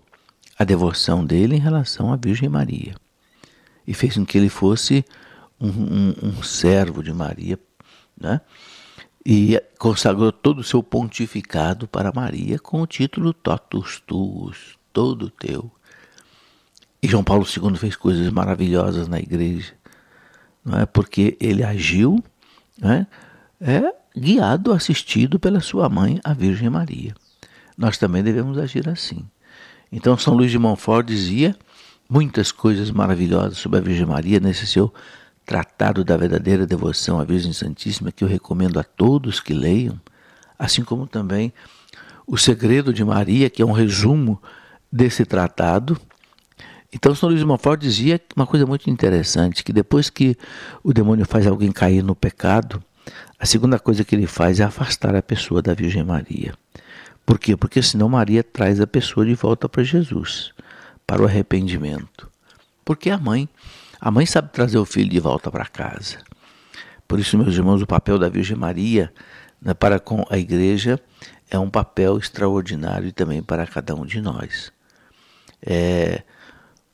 a 0.58 0.64
devoção 0.64 1.26
dele 1.26 1.56
em 1.56 1.60
relação 1.60 2.14
à 2.14 2.16
Virgem 2.16 2.48
Maria 2.48 2.96
e 3.86 3.94
fez 3.94 4.16
com 4.16 4.26
que 4.26 4.38
ele 4.38 4.50
fosse 4.50 5.04
um, 5.60 5.70
um, 5.70 6.16
um 6.24 6.44
servo 6.44 7.04
de 7.04 7.12
Maria, 7.12 7.60
né? 8.20 8.42
E 9.26 9.62
consagrou 9.78 10.32
todo 10.32 10.60
o 10.60 10.64
seu 10.64 10.82
pontificado 10.82 11.88
para 11.88 12.12
Maria 12.14 12.58
com 12.60 12.82
o 12.82 12.88
título 12.88 13.34
Totus 13.34 14.02
Tuus, 14.06 14.78
todo 14.92 15.30
teu. 15.30 15.72
E 17.02 17.08
João 17.08 17.24
Paulo 17.24 17.46
II 17.46 17.76
fez 17.78 17.96
coisas 17.96 18.30
maravilhosas 18.32 19.08
na 19.08 19.20
igreja, 19.20 19.74
não 20.64 20.80
é? 20.80 20.86
porque 20.86 21.38
ele 21.40 21.64
agiu 21.64 22.24
é? 22.82 23.06
é 23.60 23.94
guiado, 24.16 24.74
assistido 24.74 25.40
pela 25.40 25.62
sua 25.62 25.88
mãe, 25.88 26.20
a 26.24 26.34
Virgem 26.34 26.70
Maria. 26.70 27.16
Nós 27.78 27.98
também 27.98 28.24
devemos 28.24 28.58
agir 28.58 28.88
assim. 28.90 29.26
Então, 29.92 30.18
São 30.18 30.34
Luís 30.34 30.52
de 30.52 30.60
Montfort 30.60 31.06
dizia 31.06 31.56
muitas 32.10 32.52
coisas 32.52 32.92
maravilhosas 32.92 33.58
sobre 33.58 33.80
a 33.80 33.82
Virgem 33.82 34.06
Maria 34.06 34.40
nesse 34.40 34.68
seu 34.68 34.94
Tratado 35.46 36.04
da 36.04 36.16
Verdadeira 36.18 36.66
Devoção 36.66 37.20
à 37.20 37.24
Virgem 37.24 37.54
Santíssima, 37.54 38.12
que 38.12 38.24
eu 38.24 38.28
recomendo 38.28 38.80
a 38.80 38.84
todos 38.84 39.40
que 39.40 39.54
leiam, 39.54 40.00
assim 40.58 40.84
como 40.84 41.08
também 41.08 41.52
O 42.26 42.38
Segredo 42.38 42.94
de 42.94 43.04
Maria, 43.04 43.50
que 43.50 43.62
é 43.62 43.66
um 43.66 43.72
resumo 43.72 44.42
desse 44.92 45.26
tratado 45.26 46.00
então, 46.94 47.16
São 47.16 47.30
Luís 47.30 47.40
de 47.40 47.46
Montfort 47.46 47.80
dizia 47.80 48.20
uma 48.36 48.46
coisa 48.46 48.66
muito 48.66 48.90
interessante, 48.90 49.64
que 49.64 49.72
depois 49.72 50.10
que 50.10 50.36
o 50.84 50.94
demônio 50.94 51.26
faz 51.26 51.48
alguém 51.48 51.72
cair 51.72 52.04
no 52.04 52.14
pecado, 52.14 52.84
a 53.40 53.46
segunda 53.46 53.80
coisa 53.80 54.04
que 54.04 54.14
ele 54.14 54.28
faz 54.28 54.60
é 54.60 54.64
afastar 54.64 55.16
a 55.16 55.22
pessoa 55.22 55.62
da 55.62 55.74
Virgem 55.74 56.04
Maria. 56.04 56.54
Por 57.26 57.40
quê? 57.40 57.56
Porque 57.56 57.82
senão 57.82 58.10
Maria 58.10 58.44
traz 58.44 58.82
a 58.82 58.88
pessoa 58.88 59.26
de 59.26 59.34
volta 59.36 59.70
para 59.70 59.84
Jesus, 59.84 60.52
para 61.08 61.22
o 61.22 61.26
arrependimento. 61.26 62.30
Porque 62.84 63.10
a 63.10 63.18
mãe, 63.18 63.48
a 64.02 64.10
mãe 64.10 64.26
sabe 64.26 64.50
trazer 64.52 64.80
o 64.80 64.86
filho 64.86 65.10
de 65.10 65.20
volta 65.20 65.52
para 65.52 65.66
casa. 65.66 66.18
Por 67.08 67.20
isso, 67.20 67.38
meus 67.38 67.56
irmãos, 67.56 67.84
o 67.84 67.88
papel 67.88 68.18
da 68.18 68.28
Virgem 68.28 68.58
Maria 68.58 69.14
né, 69.62 69.76
para 69.76 70.00
com 70.00 70.26
a 70.28 70.40
igreja 70.40 71.00
é 71.52 71.60
um 71.60 71.70
papel 71.70 72.18
extraordinário 72.18 73.14
também 73.14 73.44
para 73.44 73.68
cada 73.68 73.94
um 73.94 74.04
de 74.04 74.20
nós. 74.20 74.74
É, 75.62 76.24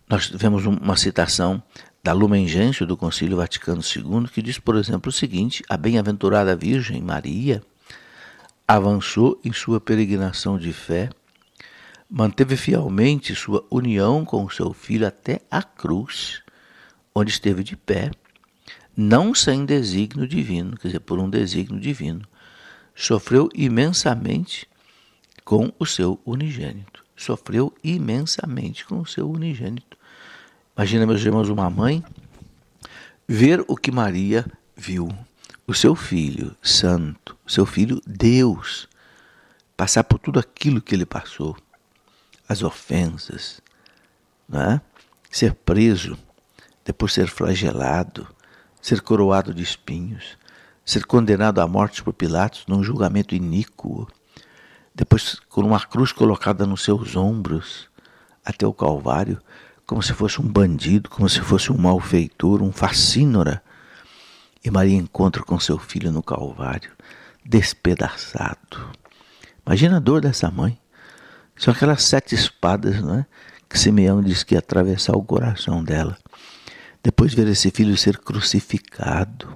nós 0.10 0.30
vemos 0.30 0.66
uma 0.66 0.98
citação 0.98 1.64
da 2.04 2.12
Lumen 2.12 2.46
Gentium 2.46 2.86
do 2.86 2.98
Concílio 2.98 3.38
Vaticano 3.38 3.82
II 3.82 4.28
que 4.28 4.42
diz, 4.42 4.60
por 4.60 4.76
exemplo, 4.76 5.10
o 5.10 5.14
seguinte: 5.14 5.64
a 5.70 5.78
bem-aventurada 5.78 6.58
Virgem 6.58 7.02
Maria 7.02 7.64
avançou 8.68 9.40
em 9.46 9.54
sua 9.54 9.80
peregrinação 9.80 10.58
de 10.58 10.74
fé, 10.74 11.10
manteve 12.10 12.58
fielmente 12.58 13.34
sua 13.34 13.66
união 13.72 14.26
com 14.26 14.50
seu 14.50 14.74
filho 14.74 15.08
até 15.08 15.40
a 15.50 15.64
cruz, 15.64 16.42
onde 17.18 17.32
esteve 17.32 17.64
de 17.64 17.76
pé, 17.76 18.12
não 18.96 19.34
sem 19.34 19.66
desígnio 19.66 20.28
divino, 20.28 20.78
quer 20.78 20.90
dizer, 20.90 21.00
por 21.00 21.20
um 21.20 21.30
desígnio 21.30 21.80
divino, 21.80 22.28
sofreu 22.96 23.50
imensamente 23.54 24.68
com 25.44 25.72
o 25.80 25.86
seu 25.86 26.20
unigênito. 26.26 27.06
Sofreu 27.16 27.74
imensamente 27.84 28.86
com 28.86 29.00
o 29.00 29.06
seu 29.06 29.30
unigênito. 29.30 29.98
Imagina, 30.76 31.06
meus 31.06 31.22
irmãos, 31.22 31.50
uma 31.50 31.70
mãe 31.70 32.04
ver 33.28 33.64
o 33.68 33.76
que 33.76 33.92
Maria 33.92 34.46
viu. 34.76 35.10
O 35.66 35.74
seu 35.74 35.96
filho 35.96 36.56
santo, 36.62 37.36
o 37.46 37.52
seu 37.52 37.66
filho 37.66 38.02
Deus, 38.06 38.88
passar 39.76 40.04
por 40.04 40.18
tudo 40.18 40.40
aquilo 40.40 40.82
que 40.82 40.96
ele 40.96 41.06
passou, 41.06 41.58
as 42.48 42.64
ofensas, 42.64 43.60
né? 44.48 44.80
ser 45.30 45.54
preso, 45.54 46.18
depois 46.88 47.12
ser 47.12 47.28
flagelado, 47.28 48.26
ser 48.82 49.02
coroado 49.02 49.54
de 49.54 49.62
espinhos, 49.62 50.38
ser 50.86 51.06
condenado 51.06 51.60
à 51.60 51.68
morte 51.68 52.02
por 52.02 52.14
Pilatos 52.14 52.64
num 52.66 52.82
julgamento 52.82 53.36
iníquo, 53.36 54.08
depois 54.96 55.36
com 55.50 55.60
uma 55.64 55.82
cruz 55.82 56.14
colocada 56.14 56.66
nos 56.66 56.84
seus 56.84 57.18
ombros 57.18 57.90
até 58.44 58.66
o 58.66 58.74
Calvário, 58.74 59.38
como 59.86 60.02
se 60.02 60.14
fosse 60.14 60.42
um 60.42 60.48
bandido, 60.48 61.10
como 61.10 61.28
se 61.28 61.42
fosse 61.42 61.74
um 61.74 61.78
malfeitor, 61.78 62.64
um 62.64 62.72
facínora. 62.72 63.62
E 64.64 64.72
Maria 64.72 64.96
encontra 64.96 65.44
com 65.44 65.60
seu 65.60 65.78
filho 65.78 66.10
no 66.10 66.24
Calvário, 66.24 66.92
despedaçado. 67.44 68.96
Imagina 69.66 69.98
a 69.98 70.00
dor 70.00 70.22
dessa 70.22 70.50
mãe. 70.50 70.80
São 71.58 71.74
aquelas 71.74 72.04
sete 72.04 72.34
espadas 72.34 73.02
não 73.02 73.20
é? 73.20 73.26
que 73.68 73.78
Simeão 73.78 74.22
diz 74.22 74.42
que 74.42 74.56
ia 74.56 74.60
atravessar 74.60 75.18
o 75.18 75.24
coração 75.24 75.84
dela. 75.84 76.18
Depois 77.08 77.34
ver 77.34 77.48
esse 77.48 77.72
filho 77.72 77.96
ser 77.96 78.18
crucificado, 78.18 79.54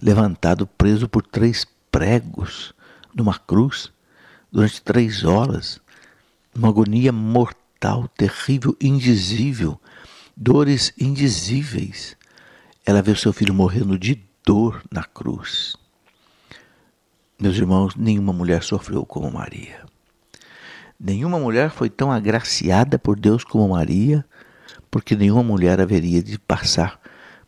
levantado, 0.00 0.66
preso 0.66 1.06
por 1.06 1.22
três 1.22 1.66
pregos 1.90 2.72
numa 3.14 3.38
cruz, 3.38 3.92
durante 4.50 4.80
três 4.80 5.22
horas, 5.22 5.78
uma 6.56 6.68
agonia 6.68 7.12
mortal 7.12 7.62
mortal, 7.82 8.08
terrível, 8.16 8.76
indizível, 8.80 9.80
dores 10.36 10.92
indizíveis. 10.96 12.16
Ela 12.86 13.02
vê 13.02 13.10
o 13.10 13.16
seu 13.16 13.32
filho 13.32 13.52
morrendo 13.52 13.98
de 13.98 14.22
dor 14.46 14.82
na 14.90 15.02
cruz. 15.02 15.76
Meus 17.40 17.56
irmãos, 17.56 17.96
nenhuma 17.96 18.32
mulher 18.32 18.62
sofreu 18.62 19.04
como 19.04 19.32
Maria. 19.32 19.84
Nenhuma 20.98 21.40
mulher 21.40 21.70
foi 21.70 21.90
tão 21.90 22.12
agraciada 22.12 22.98
por 22.98 23.18
Deus 23.18 23.42
como 23.42 23.74
Maria, 23.74 24.24
porque 24.90 25.16
nenhuma 25.16 25.42
mulher 25.42 25.80
haveria 25.80 26.22
de 26.22 26.38
passar 26.38 27.00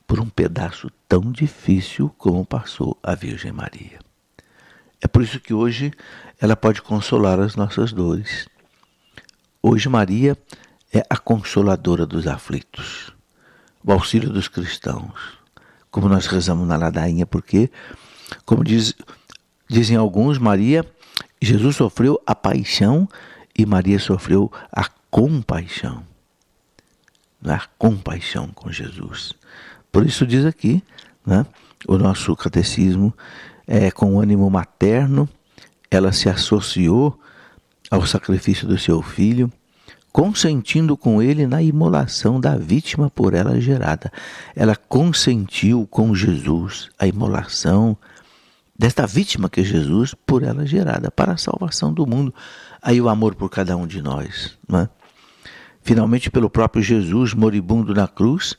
por 0.06 0.20
um 0.20 0.28
pedaço 0.28 0.90
tão 1.08 1.32
difícil 1.32 2.14
como 2.18 2.44
passou 2.44 2.98
a 3.02 3.14
Virgem 3.14 3.52
Maria. 3.52 3.98
É 5.00 5.06
por 5.06 5.22
isso 5.22 5.40
que 5.40 5.52
hoje 5.52 5.92
ela 6.40 6.56
pode 6.56 6.80
consolar 6.82 7.38
as 7.40 7.56
nossas 7.56 7.92
dores. 7.92 8.48
Hoje 9.62 9.88
Maria 9.88 10.36
é 10.92 11.04
a 11.08 11.16
consoladora 11.16 12.06
dos 12.06 12.26
aflitos, 12.26 13.12
o 13.84 13.92
auxílio 13.92 14.30
dos 14.30 14.48
cristãos. 14.48 15.38
Como 15.90 16.08
nós 16.08 16.26
rezamos 16.26 16.66
na 16.66 16.76
ladainha, 16.76 17.26
porque, 17.26 17.70
como 18.44 18.64
diz, 18.64 18.94
dizem 19.68 19.96
alguns, 19.96 20.38
Maria, 20.38 20.84
Jesus 21.40 21.76
sofreu 21.76 22.20
a 22.26 22.34
paixão 22.34 23.08
e 23.56 23.64
Maria 23.64 23.98
sofreu 23.98 24.50
a 24.72 24.88
compaixão. 25.10 26.13
Não 27.44 27.52
é? 27.52 27.56
A 27.56 27.68
compaixão 27.78 28.48
com 28.48 28.72
Jesus. 28.72 29.34
Por 29.92 30.04
isso 30.04 30.26
diz 30.26 30.46
aqui, 30.46 30.82
né, 31.24 31.46
o 31.86 31.98
nosso 31.98 32.34
catecismo, 32.34 33.14
é, 33.66 33.90
com 33.90 34.18
ânimo 34.18 34.50
materno, 34.50 35.28
ela 35.90 36.10
se 36.10 36.28
associou 36.28 37.18
ao 37.90 38.04
sacrifício 38.06 38.66
do 38.66 38.78
seu 38.78 39.02
filho, 39.02 39.52
consentindo 40.12 40.96
com 40.96 41.22
ele 41.22 41.46
na 41.46 41.62
imolação 41.62 42.40
da 42.40 42.56
vítima 42.56 43.10
por 43.10 43.34
ela 43.34 43.60
gerada. 43.60 44.10
Ela 44.56 44.74
consentiu 44.74 45.86
com 45.90 46.14
Jesus 46.14 46.88
a 46.98 47.06
imolação 47.06 47.96
desta 48.78 49.06
vítima 49.06 49.48
que 49.48 49.60
é 49.60 49.64
Jesus 49.64 50.14
por 50.26 50.42
ela 50.42 50.66
gerada 50.66 51.10
para 51.10 51.32
a 51.32 51.36
salvação 51.36 51.92
do 51.92 52.06
mundo. 52.06 52.34
Aí 52.82 53.00
o 53.00 53.08
amor 53.08 53.34
por 53.34 53.48
cada 53.48 53.76
um 53.76 53.86
de 53.86 54.02
nós, 54.02 54.56
não 54.68 54.80
é? 54.80 54.88
Finalmente, 55.84 56.30
pelo 56.30 56.50
próprio 56.50 56.82
Jesus 56.82 57.34
moribundo 57.34 57.94
na 57.94 58.08
cruz, 58.08 58.56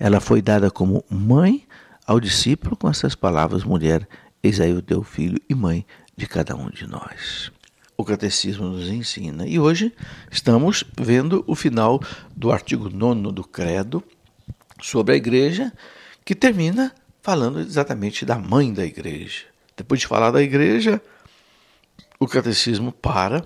ela 0.00 0.18
foi 0.18 0.42
dada 0.42 0.70
como 0.70 1.04
mãe 1.08 1.64
ao 2.06 2.18
discípulo 2.18 2.76
com 2.76 2.88
essas 2.88 3.14
palavras: 3.14 3.62
mulher, 3.62 4.08
eis 4.42 4.58
aí 4.58 4.72
o 4.72 4.82
teu 4.82 5.04
filho 5.04 5.38
e 5.48 5.54
mãe 5.54 5.86
de 6.16 6.26
cada 6.26 6.56
um 6.56 6.68
de 6.68 6.86
nós 6.86 7.52
o 7.96 8.04
catecismo 8.04 8.68
nos 8.68 8.88
ensina. 8.88 9.46
E 9.46 9.58
hoje 9.58 9.92
estamos 10.30 10.84
vendo 11.00 11.44
o 11.46 11.54
final 11.54 12.00
do 12.34 12.50
artigo 12.50 12.90
9 12.90 13.32
do 13.32 13.44
Credo, 13.44 14.02
sobre 14.82 15.14
a 15.14 15.16
igreja, 15.16 15.72
que 16.24 16.34
termina 16.34 16.92
falando 17.22 17.60
exatamente 17.60 18.24
da 18.24 18.36
mãe 18.36 18.72
da 18.72 18.84
igreja. 18.84 19.44
Depois 19.76 20.00
de 20.00 20.06
falar 20.06 20.30
da 20.30 20.42
igreja, 20.42 21.00
o 22.18 22.26
catecismo 22.26 22.92
para 22.92 23.44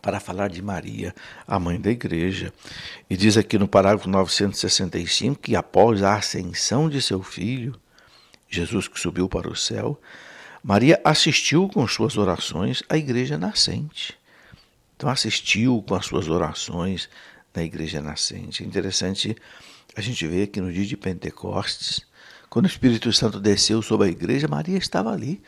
para 0.00 0.20
falar 0.20 0.48
de 0.48 0.62
Maria, 0.62 1.14
a 1.46 1.58
mãe 1.58 1.80
da 1.80 1.90
igreja. 1.90 2.52
E 3.08 3.16
diz 3.16 3.36
aqui 3.36 3.58
no 3.58 3.68
parágrafo 3.68 4.08
965 4.08 5.40
que 5.40 5.56
após 5.56 6.02
a 6.02 6.16
ascensão 6.16 6.88
de 6.88 7.02
seu 7.02 7.22
filho, 7.22 7.74
Jesus 8.48 8.88
que 8.88 8.98
subiu 8.98 9.28
para 9.28 9.48
o 9.48 9.56
céu, 9.56 10.00
Maria 10.62 11.00
assistiu 11.04 11.68
com 11.68 11.86
suas 11.86 12.16
orações 12.16 12.82
à 12.88 12.96
igreja 12.96 13.38
nascente. 13.38 14.18
Então 14.96 15.08
assistiu 15.08 15.82
com 15.86 15.94
as 15.94 16.06
suas 16.06 16.28
orações 16.28 17.08
na 17.54 17.62
igreja 17.62 18.00
nascente. 18.00 18.62
É 18.62 18.66
interessante 18.66 19.36
a 19.94 20.00
gente 20.00 20.26
ver 20.26 20.48
que 20.48 20.60
no 20.60 20.72
dia 20.72 20.84
de 20.84 20.96
Pentecostes, 20.96 22.00
quando 22.48 22.64
o 22.64 22.68
Espírito 22.68 23.12
Santo 23.12 23.38
desceu 23.38 23.82
sobre 23.82 24.08
a 24.08 24.10
igreja, 24.10 24.48
Maria 24.48 24.78
estava 24.78 25.12
ali 25.12 25.40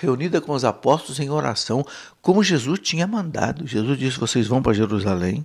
reunida 0.00 0.40
com 0.40 0.52
os 0.52 0.64
apóstolos 0.64 1.20
em 1.20 1.28
oração, 1.28 1.84
como 2.22 2.42
Jesus 2.42 2.80
tinha 2.80 3.06
mandado. 3.06 3.66
Jesus 3.66 3.98
disse: 3.98 4.18
Vocês 4.18 4.46
vão 4.46 4.62
para 4.62 4.72
Jerusalém, 4.72 5.44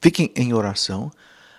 fiquem 0.00 0.32
em 0.34 0.52
oração, 0.52 1.10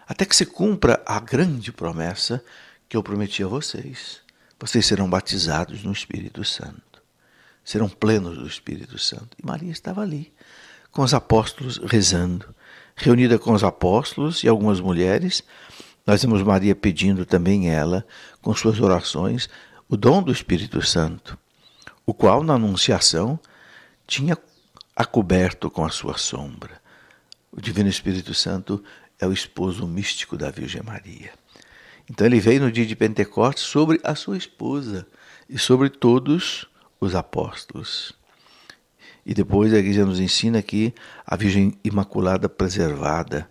até 0.06 0.25
que 0.25 0.36
se 0.36 0.46
cumpra 0.46 1.01
a 1.06 1.20
grande 1.20 1.72
promessa 1.72 2.44
que 2.89 2.98
eu 2.98 3.01
prometi 3.01 3.44
a 3.44 3.48
vocês. 3.48 4.20
Vocês 4.60 4.86
serão 4.86 5.10
batizados 5.10 5.84
no 5.84 5.91
Espírito 5.91 6.44
Santo, 6.44 7.01
serão 7.63 7.88
plenos 7.88 8.38
do 8.38 8.46
Espírito 8.46 8.98
Santo. 9.00 9.30
E 9.41 9.46
Maria 9.46 9.72
estava 9.72 10.01
ali, 10.01 10.34
com 10.91 11.01
os 11.01 11.13
apóstolos 11.13 11.77
rezando, 11.77 12.53
reunida 12.96 13.39
com 13.39 13.53
os 13.53 13.63
apóstolos 13.63 14.44
e 14.44 14.50
algumas 14.50 14.82
mulheres. 14.82 15.44
Nós 16.06 16.22
vemos 16.22 16.44
Maria 16.44 16.75
pedindo 16.75 17.25
também 17.25 17.70
ela, 17.70 18.06
com 18.41 18.53
suas 18.53 18.80
orações, 18.82 19.50
o 19.88 19.96
dom 19.96 20.22
do 20.22 20.32
Espírito 20.32 20.82
Santo 20.82 21.38
o 22.05 22.13
qual 22.13 22.43
na 22.43 22.55
Anunciação 22.55 23.39
tinha 24.08 24.38
acoberto 24.96 25.70
com 25.70 25.86
a 25.86 25.89
sua 25.89 26.17
sombra. 26.17 26.81
O 27.51 27.62
Divino 27.62 27.89
Espírito 27.89 28.34
Santo 28.34 28.84
é 29.20 29.27
o 29.27 29.34
esposo 29.34 29.88
místico 29.88 30.38
da 30.38 30.50
Virgem 30.50 30.81
Maria. 30.81 31.31
Então 32.10 32.25
ele 32.25 32.39
veio 32.39 32.62
no 32.62 32.72
dia 32.72 32.86
de 32.86 32.96
Pentecostes 32.96 33.63
sobre 33.63 34.00
a 34.03 34.15
sua 34.15 34.38
esposa 34.38 35.08
e 35.50 35.58
sobre 35.58 35.89
todos 35.89 36.67
os 37.00 37.15
apóstolos. 37.15 38.13
E 39.25 39.34
depois 39.34 39.74
a 39.74 39.77
igreja 39.77 40.05
nos 40.05 40.20
ensina 40.20 40.62
que 40.62 40.93
a 41.25 41.36
Virgem 41.36 41.77
Imaculada 41.84 42.50
preservada, 42.50 43.50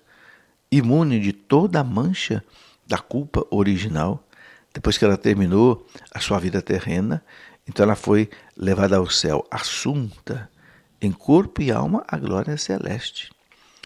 imune 0.70 1.20
de 1.20 1.32
toda 1.32 1.80
a 1.80 1.84
mancha 1.84 2.44
da 2.86 2.98
culpa 2.98 3.46
original, 3.50 4.26
depois 4.74 4.98
que 4.98 5.04
ela 5.04 5.16
terminou 5.16 5.86
a 6.12 6.20
sua 6.20 6.38
vida 6.38 6.60
terrena, 6.60 7.24
então 7.70 7.84
ela 7.84 7.94
foi 7.94 8.28
levada 8.56 8.96
ao 8.96 9.08
céu, 9.08 9.46
assunta 9.48 10.50
em 11.00 11.12
corpo 11.12 11.62
e 11.62 11.70
alma 11.70 12.04
à 12.08 12.18
glória 12.18 12.56
celeste. 12.56 13.30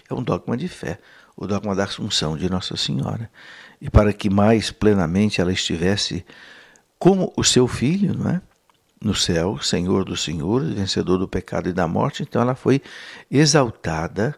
É 0.09 0.15
um 0.15 0.23
dogma 0.23 0.57
de 0.57 0.69
fé, 0.69 0.99
o 1.37 1.47
dogma 1.47 1.75
da 1.75 1.85
Assunção 1.85 2.35
de 2.35 2.49
Nossa 2.49 2.79
Senhora. 2.79 3.31
E 3.79 3.91
para 3.91 4.11
que 4.15 4.31
mais 4.31 4.71
plenamente 4.71 5.39
ela 5.39 5.53
estivesse 5.53 6.25
como 6.99 7.31
o 7.37 7.45
seu 7.45 7.69
filho, 7.69 8.15
não 8.15 8.31
é? 8.31 8.41
no 9.03 9.15
céu, 9.15 9.59
Senhor 9.61 10.03
dos 10.03 10.25
Senhores, 10.25 10.71
vencedor 10.71 11.19
do 11.19 11.29
pecado 11.29 11.69
e 11.69 11.73
da 11.75 11.87
morte, 11.87 12.23
então 12.23 12.41
ela 12.41 12.55
foi 12.55 12.81
exaltada, 13.31 14.35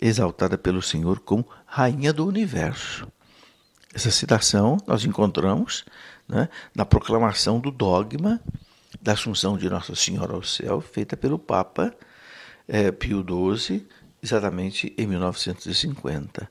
exaltada 0.00 0.56
pelo 0.56 0.80
Senhor 0.80 1.18
como 1.18 1.44
rainha 1.66 2.12
do 2.12 2.24
universo. 2.24 3.08
Essa 3.92 4.12
citação 4.12 4.76
nós 4.86 5.04
encontramos 5.04 5.84
né, 6.28 6.48
na 6.76 6.84
proclamação 6.84 7.58
do 7.58 7.72
dogma 7.72 8.40
da 9.08 9.14
Assunção 9.14 9.56
de 9.56 9.70
Nossa 9.70 9.94
Senhora 9.94 10.34
ao 10.34 10.42
céu, 10.42 10.82
feita 10.82 11.16
pelo 11.16 11.38
Papa 11.38 11.94
é, 12.68 12.92
Pio 12.92 13.24
XII, 13.24 13.86
exatamente 14.22 14.92
em 14.98 15.06
1950. 15.06 16.46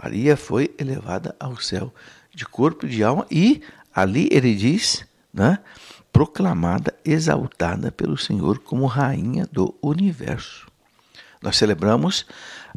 Maria 0.00 0.36
foi 0.36 0.72
elevada 0.78 1.34
ao 1.40 1.60
céu 1.60 1.92
de 2.32 2.46
corpo 2.46 2.86
e 2.86 2.90
de 2.90 3.02
alma 3.02 3.26
e 3.28 3.60
ali 3.92 4.28
ele 4.30 4.54
diz, 4.54 5.04
né, 5.34 5.58
proclamada, 6.12 6.94
exaltada 7.04 7.90
pelo 7.90 8.16
Senhor 8.16 8.60
como 8.60 8.86
rainha 8.86 9.44
do 9.50 9.74
universo. 9.82 10.68
Nós 11.42 11.56
celebramos 11.56 12.24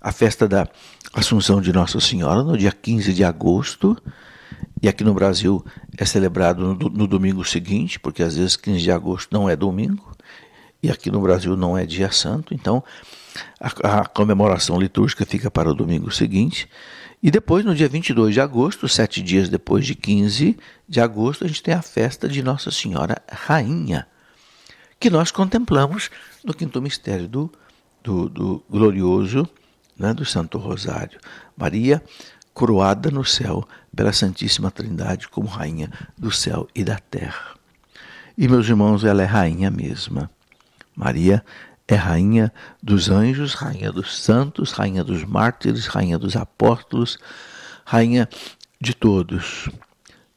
a 0.02 0.12
festa 0.12 0.48
da 0.48 0.68
Assunção 1.14 1.62
de 1.62 1.72
Nossa 1.72 2.00
Senhora 2.00 2.42
no 2.42 2.58
dia 2.58 2.72
15 2.72 3.14
de 3.14 3.24
agosto 3.24 3.96
e 4.82 4.88
aqui 4.88 5.04
no 5.04 5.14
Brasil 5.14 5.64
é 5.98 6.06
celebrado 6.06 6.74
no, 6.74 6.90
no, 6.90 7.08
domingo 7.08 7.44
seguinte, 7.44 8.00
porque 8.00 8.24
às 8.24 8.38
vezes 8.38 8.56
15 8.56 8.80
de 8.80 8.92
agosto 8.92 9.30
não 9.32 9.50
é 9.50 9.56
domingo, 9.56 10.12
e 10.82 10.90
aqui 10.90 11.12
no 11.12 11.20
Brasil 11.22 11.58
não 11.58 11.78
é 11.78 11.86
dia 11.86 12.12
santo, 12.12 12.54
então 12.54 12.84
a, 13.60 14.02
a 14.02 14.06
comemoração 14.06 14.80
litúrgica 14.80 15.26
fica 15.26 15.52
para 15.52 15.70
o 15.70 15.74
domingo 15.74 16.10
seguinte. 16.12 16.70
E 17.22 17.30
depois, 17.30 17.66
no 17.66 17.76
dia 17.76 17.90
22 17.90 18.34
de 18.34 18.40
agosto, 18.40 18.88
sete 18.88 19.22
dias 19.22 19.50
depois 19.50 19.86
de 19.86 19.94
15 19.94 20.58
de 20.88 21.02
agosto, 21.02 21.44
a 21.44 21.48
gente 21.48 21.62
tem 21.62 21.74
a 21.74 21.82
festa 21.82 22.30
de 22.30 22.42
Nossa 22.42 22.72
Senhora 22.72 23.22
Rainha, 23.30 24.08
que 24.98 25.10
nós 25.10 25.30
contemplamos 25.30 26.10
no 26.44 26.54
quinto 26.54 26.82
mistério 26.82 27.28
do, 27.28 27.52
do, 28.02 28.30
do 28.30 28.64
glorioso 28.70 29.46
né, 29.98 30.14
do 30.14 30.24
Santo 30.24 30.58
Rosário. 30.58 31.20
Maria 31.58 32.02
coroada 32.54 33.10
no 33.12 33.24
céu 33.24 33.68
pela 33.96 34.14
Santíssima 34.14 34.72
Trindade 34.72 35.28
como 35.28 35.48
rainha 35.48 35.92
do 36.18 36.32
céu 36.32 36.68
e 36.76 36.84
da 36.84 36.98
terra. 36.98 37.56
E 38.38 38.48
meus 38.48 38.68
irmãos, 38.68 39.04
ela 39.04 39.22
é 39.22 39.26
rainha 39.26 39.70
mesma. 39.70 40.30
Maria 40.96 41.44
é 41.88 41.96
rainha 41.96 42.54
dos 42.82 43.10
anjos, 43.10 43.54
rainha 43.54 43.92
dos 43.92 44.22
santos, 44.22 44.72
rainha 44.72 45.04
dos 45.04 45.24
mártires, 45.24 45.88
rainha 45.88 46.18
dos 46.18 46.36
apóstolos, 46.36 47.18
rainha 47.86 48.30
de 48.80 48.94
todos. 48.94 49.70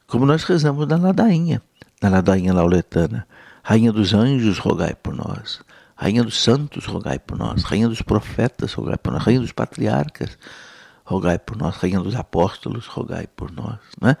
Como 0.07 0.25
nós 0.25 0.43
rezamos 0.43 0.87
na 0.87 0.97
ladainha, 0.97 1.61
na 2.01 2.09
ladainha 2.09 2.53
lauletana. 2.53 3.25
Rainha 3.63 3.93
dos 3.93 4.13
anjos, 4.13 4.59
rogai 4.59 4.93
por 4.93 5.15
nós. 5.15 5.61
Rainha 5.95 6.23
dos 6.23 6.41
santos, 6.41 6.85
rogai 6.85 7.17
por 7.17 7.37
nós. 7.37 7.63
Rainha 7.63 7.87
dos 7.87 8.01
profetas, 8.01 8.73
rogai 8.73 8.97
por 8.97 9.13
nós. 9.13 9.23
Rainha 9.23 9.39
dos 9.39 9.53
patriarcas, 9.53 10.37
rogai 11.03 11.37
por 11.37 11.57
nós. 11.57 11.75
Rainha 11.75 11.99
dos 11.99 12.15
apóstolos, 12.15 12.85
rogai 12.87 13.27
por 13.27 13.51
nós. 13.51 13.79
Né? 14.01 14.15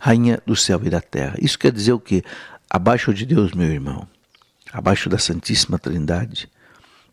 Rainha 0.00 0.40
do 0.46 0.56
céu 0.56 0.80
e 0.84 0.90
da 0.90 1.00
terra. 1.00 1.36
Isso 1.40 1.58
quer 1.58 1.72
dizer 1.72 1.92
o 1.92 2.00
quê? 2.00 2.22
Abaixo 2.68 3.12
de 3.12 3.26
Deus, 3.26 3.52
meu 3.52 3.68
irmão, 3.68 4.06
abaixo 4.72 5.08
da 5.08 5.18
Santíssima 5.18 5.78
Trindade, 5.78 6.48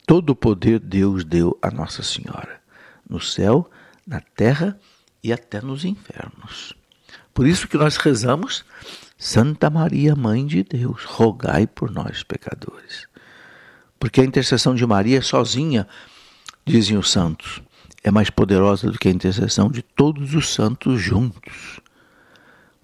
todo 0.06 0.30
o 0.32 0.36
poder 0.36 0.80
Deus 0.80 1.24
deu 1.24 1.58
a 1.62 1.72
Nossa 1.72 2.04
Senhora, 2.04 2.62
no 3.10 3.20
céu, 3.20 3.70
na 4.06 4.22
terra 4.22 4.80
e 5.24 5.34
até 5.34 5.60
nos 5.62 5.84
infernos. 5.84 6.74
Por 7.34 7.48
isso 7.48 7.68
que 7.68 7.78
nós 7.78 7.98
rezamos, 7.98 8.64
Santa 9.18 9.70
Maria, 9.70 10.16
Mãe 10.16 10.46
de 10.46 10.64
Deus, 10.64 11.04
rogai 11.04 11.66
por 11.66 11.92
nós, 11.92 12.24
pecadores. 12.24 13.08
Porque 14.00 14.22
a 14.22 14.26
intercessão 14.26 14.76
de 14.76 14.86
Maria 14.86 15.22
sozinha, 15.22 15.88
dizem 16.66 16.98
os 16.98 17.12
santos, 17.12 17.62
é 18.08 18.12
mais 18.12 18.30
poderosa 18.30 18.90
do 18.90 18.98
que 18.98 19.10
a 19.10 19.12
intercessão 19.12 19.70
de 19.70 19.82
todos 19.82 20.34
os 20.34 20.54
santos 20.54 21.02
juntos. 21.02 21.82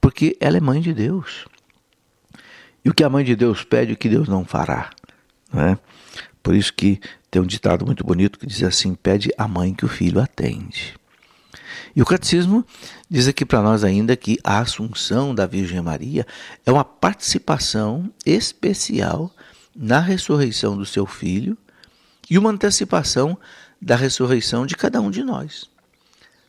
Porque 0.01 0.35
ela 0.37 0.57
é 0.57 0.59
mãe 0.59 0.81
de 0.81 0.93
Deus. 0.93 1.45
E 2.83 2.89
o 2.89 2.93
que 2.93 3.05
a 3.05 3.09
mãe 3.09 3.23
de 3.23 3.33
Deus 3.33 3.63
pede, 3.63 3.93
o 3.93 3.97
que 3.97 4.09
Deus 4.09 4.27
não 4.27 4.43
fará. 4.43 4.89
Não 5.51 5.61
é? 5.61 5.77
Por 6.41 6.53
isso 6.53 6.73
que 6.73 6.99
tem 7.31 7.41
um 7.41 7.45
ditado 7.45 7.85
muito 7.85 8.03
bonito 8.03 8.37
que 8.37 8.45
diz 8.45 8.61
assim: 8.63 8.93
pede 8.95 9.31
a 9.37 9.47
mãe 9.47 9.73
que 9.73 9.85
o 9.85 9.87
filho 9.87 10.19
atende. 10.19 10.93
E 11.95 12.01
o 12.01 12.05
catecismo 12.05 12.65
diz 13.09 13.25
aqui 13.25 13.45
para 13.45 13.61
nós 13.61 13.85
ainda 13.85 14.17
que 14.17 14.37
a 14.43 14.59
assunção 14.59 15.33
da 15.33 15.45
Virgem 15.45 15.81
Maria 15.81 16.27
é 16.65 16.71
uma 16.71 16.83
participação 16.83 18.11
especial 18.25 19.31
na 19.73 19.99
ressurreição 19.99 20.75
do 20.75 20.85
seu 20.85 21.05
filho 21.05 21.57
e 22.29 22.37
uma 22.37 22.49
antecipação 22.49 23.37
da 23.83 23.95
ressurreição 23.95 24.65
de 24.65 24.75
cada 24.75 25.01
um 25.01 25.11
de 25.11 25.23
nós. 25.23 25.69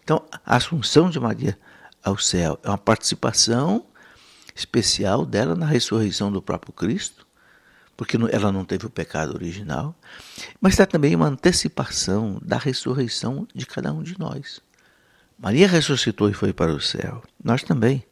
Então, 0.04 0.22
a 0.46 0.56
Assunção 0.56 1.10
de 1.10 1.18
Maria 1.18 1.58
ao 2.02 2.16
céu 2.16 2.58
é 2.62 2.68
uma 2.68 2.78
participação 2.78 3.84
especial 4.54 5.26
dela 5.26 5.56
na 5.56 5.66
ressurreição 5.66 6.30
do 6.30 6.40
próprio 6.40 6.72
Cristo, 6.72 7.26
porque 7.96 8.16
ela 8.30 8.52
não 8.52 8.64
teve 8.64 8.86
o 8.86 8.90
pecado 8.90 9.34
original, 9.34 9.94
mas 10.60 10.74
está 10.74 10.86
também 10.86 11.14
uma 11.14 11.26
antecipação 11.26 12.38
da 12.42 12.56
ressurreição 12.56 13.48
de 13.52 13.66
cada 13.66 13.92
um 13.92 14.02
de 14.02 14.18
nós. 14.18 14.60
Maria 15.38 15.66
ressuscitou 15.66 16.28
e 16.28 16.34
foi 16.34 16.52
para 16.52 16.72
o 16.72 16.80
céu. 16.80 17.22
Nós 17.42 17.62
também 17.62 18.04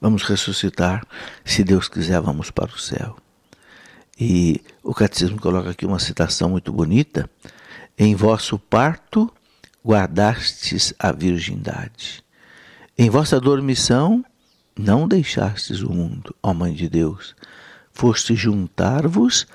vamos 0.00 0.22
ressuscitar, 0.22 1.06
se 1.44 1.62
Deus 1.62 1.88
quiser, 1.88 2.20
vamos 2.20 2.50
para 2.50 2.72
o 2.72 2.78
céu. 2.78 3.16
E 4.18 4.62
o 4.82 4.94
catecismo 4.94 5.40
coloca 5.40 5.70
aqui 5.70 5.84
uma 5.84 5.98
citação 5.98 6.50
muito 6.50 6.72
bonita 6.72 7.28
em 7.98 8.14
vosso 8.14 8.58
parto 8.58 9.32
guardastes 9.84 10.92
a 10.98 11.12
virgindade. 11.12 12.24
Em 12.96 13.10
vossa 13.10 13.40
dormição 13.40 14.24
não 14.76 15.06
deixastes 15.06 15.80
o 15.82 15.92
mundo, 15.92 16.34
ó 16.42 16.52
Mãe 16.52 16.72
de 16.72 16.88
Deus. 16.88 17.34
Foste 17.92 18.34
juntar-vos 18.34 19.46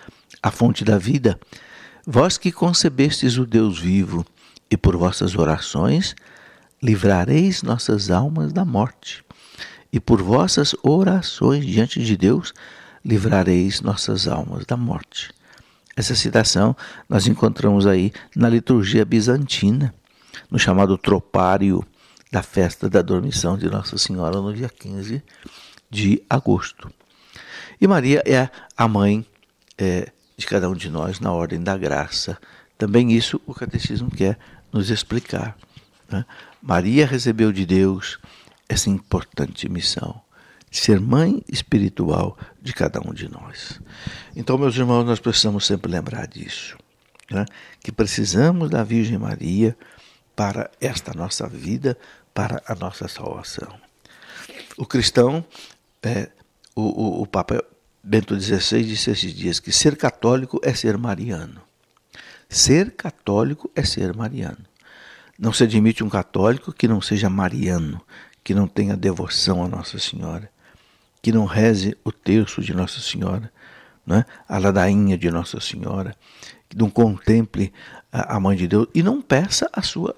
à 0.42 0.50
fonte 0.50 0.86
da 0.86 0.98
vida, 0.98 1.40
vós 2.06 2.38
que 2.38 2.52
concebestes 2.52 3.38
o 3.38 3.46
Deus 3.46 3.80
vivo, 3.80 4.26
e 4.72 4.78
por 4.78 4.96
vossas 4.96 5.36
orações 5.36 6.16
livrareis 6.82 7.64
nossas 7.64 8.10
almas 8.10 8.54
da 8.54 8.64
morte. 8.64 9.24
E 9.92 10.00
por 10.00 10.22
vossas 10.22 10.76
orações 10.84 11.66
diante 11.66 12.04
de 12.04 12.16
Deus 12.16 12.54
livrareis 13.04 13.82
nossas 13.82 14.28
almas 14.28 14.66
da 14.66 14.78
morte. 14.78 15.32
Essa 16.00 16.16
citação 16.16 16.74
nós 17.10 17.28
encontramos 17.28 17.86
aí 17.86 18.14
na 18.34 18.48
liturgia 18.48 19.04
bizantina, 19.04 19.94
no 20.50 20.58
chamado 20.58 20.98
tropário 20.98 21.86
da 22.32 22.42
festa 22.42 22.90
da 22.90 23.02
dormição 23.02 23.58
de 23.58 23.70
Nossa 23.70 23.98
Senhora 23.98 24.40
no 24.40 24.54
dia 24.54 24.70
15 24.70 25.22
de 25.92 26.24
agosto. 26.30 26.90
E 27.82 27.86
Maria 27.86 28.24
é 28.26 28.50
a 28.78 28.88
mãe 28.88 29.26
é, 29.78 30.10
de 30.38 30.48
cada 30.48 30.70
um 30.70 30.74
de 30.74 30.90
nós 30.90 31.20
na 31.20 31.34
ordem 31.34 31.62
da 31.62 31.78
graça. 31.78 32.38
Também 32.78 33.12
isso 33.12 33.42
o 33.46 33.54
catecismo 33.54 34.10
quer 34.10 34.40
nos 34.72 34.90
explicar. 34.90 35.58
Né? 36.10 36.24
Maria 36.62 37.06
recebeu 37.06 37.52
de 37.52 37.66
Deus 37.66 38.20
essa 38.70 38.90
importante 38.90 39.68
missão 39.68 40.22
ser 40.72 41.00
mãe 41.00 41.44
espiritual 41.48 42.38
de 42.62 42.74
cada 42.74 43.00
um 43.00 43.14
de 43.14 43.30
nós. 43.30 43.80
Então, 44.36 44.58
meus 44.58 44.76
irmãos, 44.76 45.04
nós 45.04 45.20
precisamos 45.20 45.66
sempre 45.66 45.92
lembrar 45.92 46.28
disso, 46.28 46.78
né? 47.30 47.46
que 47.82 47.92
precisamos 47.92 48.70
da 48.70 48.84
Virgem 48.84 49.18
Maria 49.18 49.76
para 50.36 50.70
esta 50.80 51.14
nossa 51.14 51.48
vida, 51.48 51.98
para 52.34 52.62
a 52.68 52.76
nossa 52.76 53.08
salvação. 53.08 53.74
O 54.78 54.86
cristão, 54.86 55.44
é, 56.02 56.30
o, 56.76 56.82
o, 56.82 57.22
o 57.24 57.28
Papa 57.28 57.64
Bento 58.04 58.40
XVI 58.40 58.84
disse 58.84 59.12
esses 59.12 59.34
dias 59.34 59.60
que 59.60 59.72
ser 59.72 59.98
católico 59.98 60.60
é 60.64 60.74
ser 60.74 60.98
mariano. 60.98 61.62
Ser 62.48 62.92
católico 62.92 63.70
é 63.76 63.84
ser 63.84 64.16
mariano. 64.16 64.66
Não 65.38 65.54
se 65.54 65.64
admite 65.64 66.04
um 66.04 66.10
católico 66.10 66.74
que 66.74 66.88
não 66.88 67.02
seja 67.02 67.30
mariano, 67.30 68.02
que 68.44 68.54
não 68.54 68.68
tenha 68.68 68.98
devoção 68.98 69.64
a 69.64 69.68
Nossa 69.68 70.00
Senhora, 70.00 70.50
que 71.22 71.32
não 71.32 71.46
reze 71.46 71.98
o 72.04 72.12
terço 72.12 72.62
de 72.62 72.74
Nossa 72.74 73.00
Senhora, 73.00 73.52
né? 74.06 74.26
a 74.48 74.58
ladainha 74.58 75.18
de 75.18 75.30
Nossa 75.30 75.60
Senhora, 75.60 76.16
que 76.68 76.78
não 76.78 76.90
contemple 76.90 77.74
a 78.12 78.40
Mãe 78.40 78.56
de 78.56 78.68
Deus 78.68 78.88
e 78.94 79.04
não 79.04 79.22
peça 79.22 79.70
a 79.74 79.82
sua 79.82 80.16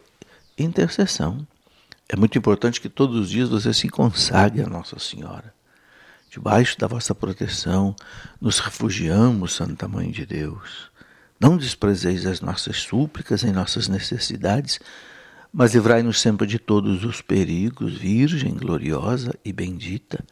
intercessão. 0.58 1.46
É 2.08 2.16
muito 2.16 2.38
importante 2.38 2.82
que 2.82 2.90
todos 2.90 3.16
os 3.18 3.30
dias 3.30 3.50
você 3.50 3.74
se 3.74 3.88
consagre 3.90 4.62
a 4.62 4.68
Nossa 4.68 5.00
Senhora. 5.00 5.54
Debaixo 6.30 6.78
da 6.78 6.88
vossa 6.88 7.14
proteção, 7.14 7.96
nos 8.40 8.60
refugiamos, 8.60 9.54
Santa 9.54 9.88
Mãe 9.88 10.12
de 10.12 10.26
Deus. 10.26 10.90
Não 11.40 11.58
desprezeis 11.58 12.26
as 12.26 12.40
nossas 12.40 12.78
súplicas 12.78 13.44
em 13.44 13.52
nossas 13.52 13.88
necessidades, 13.88 14.80
mas 15.52 15.74
livrai-nos 15.74 16.22
sempre 16.22 16.48
de 16.48 16.60
todos 16.60 17.04
os 17.04 17.22
perigos, 17.22 17.98
Virgem 17.98 18.54
gloriosa 18.54 19.34
e 19.44 19.52
bendita. 19.52 20.24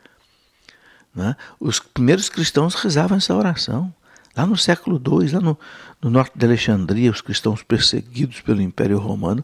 Né? 1.20 1.36
Os 1.60 1.80
primeiros 1.80 2.30
cristãos 2.30 2.76
rezavam 2.76 3.18
essa 3.18 3.36
oração. 3.36 3.94
Lá 4.38 4.46
no 4.46 4.56
século 4.56 5.02
II, 5.06 5.34
lá 5.34 5.42
no, 5.42 5.60
no 6.02 6.10
norte 6.10 6.32
de 6.38 6.46
Alexandria, 6.46 7.12
os 7.12 7.20
cristãos 7.20 7.62
perseguidos 7.62 8.40
pelo 8.40 8.62
Império 8.62 8.98
Romano 8.98 9.44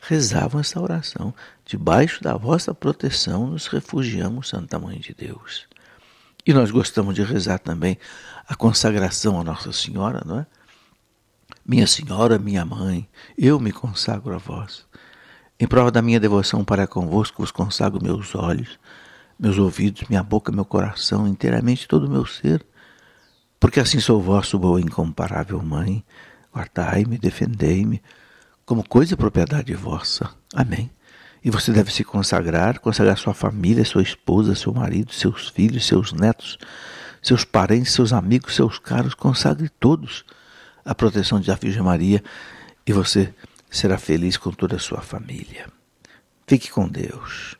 rezavam 0.00 0.60
essa 0.60 0.80
oração. 0.80 1.34
Debaixo 1.64 2.22
da 2.22 2.36
vossa 2.36 2.72
proteção 2.72 3.48
nos 3.48 3.66
refugiamos, 3.66 4.50
Santa 4.50 4.78
Mãe 4.78 5.00
de 5.00 5.12
Deus. 5.12 5.66
E 6.46 6.54
nós 6.54 6.70
gostamos 6.70 7.12
de 7.12 7.24
rezar 7.24 7.58
também 7.58 7.98
a 8.48 8.54
consagração 8.54 9.40
a 9.40 9.42
Nossa 9.42 9.72
Senhora, 9.72 10.22
não 10.24 10.38
é? 10.38 10.46
Minha 11.66 11.88
Senhora, 11.88 12.38
minha 12.38 12.64
Mãe, 12.64 13.08
eu 13.36 13.58
me 13.58 13.72
consagro 13.72 14.32
a 14.32 14.38
vós. 14.38 14.86
Em 15.58 15.66
prova 15.66 15.90
da 15.90 16.00
minha 16.00 16.20
devoção 16.20 16.64
para 16.64 16.86
convosco, 16.86 17.42
vos 17.42 17.50
consagro 17.50 18.00
meus 18.00 18.32
olhos, 18.36 18.78
meus 19.38 19.58
ouvidos, 19.58 20.08
minha 20.08 20.22
boca, 20.22 20.50
meu 20.50 20.64
coração, 20.64 21.26
inteiramente 21.26 21.86
todo 21.86 22.06
o 22.06 22.10
meu 22.10 22.24
ser, 22.24 22.64
porque 23.58 23.80
assim 23.80 24.00
sou 24.00 24.20
vosso, 24.20 24.58
boa 24.58 24.80
e 24.80 24.84
incomparável 24.84 25.60
Mãe. 25.62 26.04
Guardai-me, 26.54 27.18
defendei-me, 27.18 28.02
como 28.64 28.86
coisa 28.86 29.14
e 29.14 29.16
propriedade 29.16 29.74
vossa. 29.74 30.30
Amém. 30.54 30.90
E 31.44 31.50
você 31.50 31.70
deve 31.70 31.92
se 31.92 32.02
consagrar, 32.02 32.80
consagrar 32.80 33.16
sua 33.18 33.34
família, 33.34 33.84
sua 33.84 34.02
esposa, 34.02 34.54
seu 34.54 34.72
marido, 34.72 35.12
seus 35.12 35.48
filhos, 35.48 35.86
seus 35.86 36.12
netos, 36.12 36.58
seus 37.22 37.44
parentes, 37.44 37.92
seus 37.92 38.12
amigos, 38.12 38.54
seus 38.54 38.78
caros, 38.78 39.14
consagre 39.14 39.68
todos 39.68 40.24
a 40.84 40.94
proteção 40.94 41.40
de 41.40 41.50
a 41.50 41.54
Virgem 41.54 41.82
Maria 41.82 42.22
e 42.86 42.92
você 42.92 43.34
será 43.70 43.98
feliz 43.98 44.36
com 44.36 44.50
toda 44.50 44.76
a 44.76 44.80
sua 44.80 45.00
família. 45.00 45.66
Fique 46.46 46.70
com 46.70 46.88
Deus. 46.88 47.56